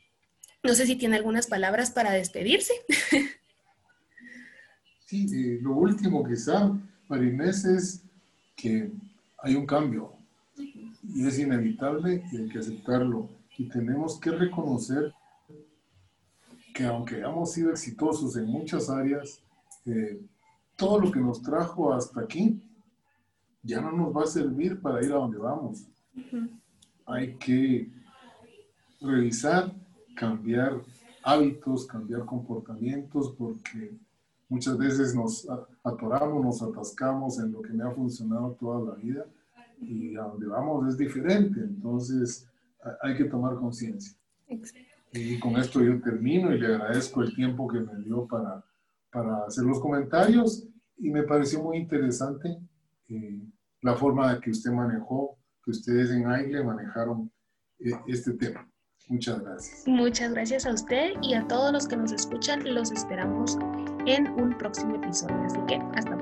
no 0.62 0.74
sé 0.74 0.86
si 0.86 0.96
tiene 0.96 1.16
algunas 1.16 1.46
palabras 1.46 1.90
para 1.90 2.12
despedirse. 2.12 2.74
Sí, 5.10 5.26
eh, 5.32 5.58
lo 5.60 5.74
último 5.74 6.24
quizá, 6.24 6.72
Marinés, 7.08 7.64
es 7.64 8.04
que 8.54 8.92
hay 9.38 9.56
un 9.56 9.66
cambio 9.66 10.12
y 10.56 11.26
es 11.26 11.36
inevitable 11.36 12.22
y 12.30 12.36
hay 12.36 12.48
que 12.48 12.60
aceptarlo. 12.60 13.28
Y 13.58 13.68
tenemos 13.68 14.20
que 14.20 14.30
reconocer 14.30 15.12
que 16.72 16.84
aunque 16.84 17.18
hemos 17.18 17.50
sido 17.50 17.72
exitosos 17.72 18.36
en 18.36 18.46
muchas 18.46 18.88
áreas, 18.88 19.42
eh, 19.84 20.20
todo 20.76 21.00
lo 21.00 21.10
que 21.10 21.18
nos 21.18 21.42
trajo 21.42 21.92
hasta 21.92 22.20
aquí 22.20 22.62
ya 23.64 23.80
no 23.80 23.90
nos 23.90 24.16
va 24.16 24.22
a 24.22 24.28
servir 24.28 24.80
para 24.80 25.04
ir 25.04 25.10
a 25.10 25.16
donde 25.16 25.38
vamos. 25.38 25.88
Hay 27.04 27.34
que 27.34 27.90
revisar, 29.00 29.74
cambiar 30.14 30.80
hábitos, 31.24 31.84
cambiar 31.84 32.24
comportamientos, 32.24 33.34
porque 33.36 33.98
Muchas 34.50 34.76
veces 34.76 35.14
nos 35.14 35.48
atoramos, 35.84 36.44
nos 36.44 36.60
atascamos 36.60 37.38
en 37.38 37.52
lo 37.52 37.62
que 37.62 37.72
me 37.72 37.84
ha 37.84 37.92
funcionado 37.92 38.56
toda 38.58 38.90
la 38.90 39.00
vida 39.00 39.24
y 39.80 40.16
a 40.16 40.22
donde 40.22 40.48
vamos 40.48 40.88
es 40.88 40.98
diferente. 40.98 41.60
Entonces 41.60 42.48
hay 43.00 43.16
que 43.16 43.26
tomar 43.26 43.54
conciencia. 43.54 44.18
Y 45.12 45.38
con 45.38 45.56
esto 45.56 45.80
yo 45.80 46.00
termino 46.00 46.52
y 46.52 46.58
le 46.58 46.66
agradezco 46.66 47.22
el 47.22 47.32
tiempo 47.32 47.68
que 47.68 47.78
me 47.78 47.96
dio 48.02 48.26
para, 48.26 48.64
para 49.12 49.44
hacer 49.46 49.64
los 49.64 49.78
comentarios 49.78 50.66
y 50.98 51.10
me 51.10 51.22
pareció 51.22 51.62
muy 51.62 51.78
interesante 51.78 52.58
eh, 53.08 53.40
la 53.82 53.94
forma 53.94 54.34
de 54.34 54.40
que 54.40 54.50
usted 54.50 54.72
manejó, 54.72 55.38
que 55.64 55.70
ustedes 55.70 56.10
en 56.10 56.26
AIGLE 56.26 56.64
manejaron 56.64 57.30
eh, 57.78 57.92
este 58.08 58.32
tema. 58.32 58.68
Muchas 59.08 59.40
gracias. 59.40 59.84
Muchas 59.86 60.32
gracias 60.32 60.66
a 60.66 60.72
usted 60.72 61.12
y 61.22 61.34
a 61.34 61.46
todos 61.46 61.72
los 61.72 61.86
que 61.86 61.96
nos 61.96 62.12
escuchan. 62.12 62.74
Los 62.74 62.92
esperamos 62.92 63.56
en 64.06 64.28
un 64.40 64.56
próximo 64.56 64.96
episodio. 64.96 65.36
Así 65.44 65.58
que 65.66 65.80
hasta 65.94 66.16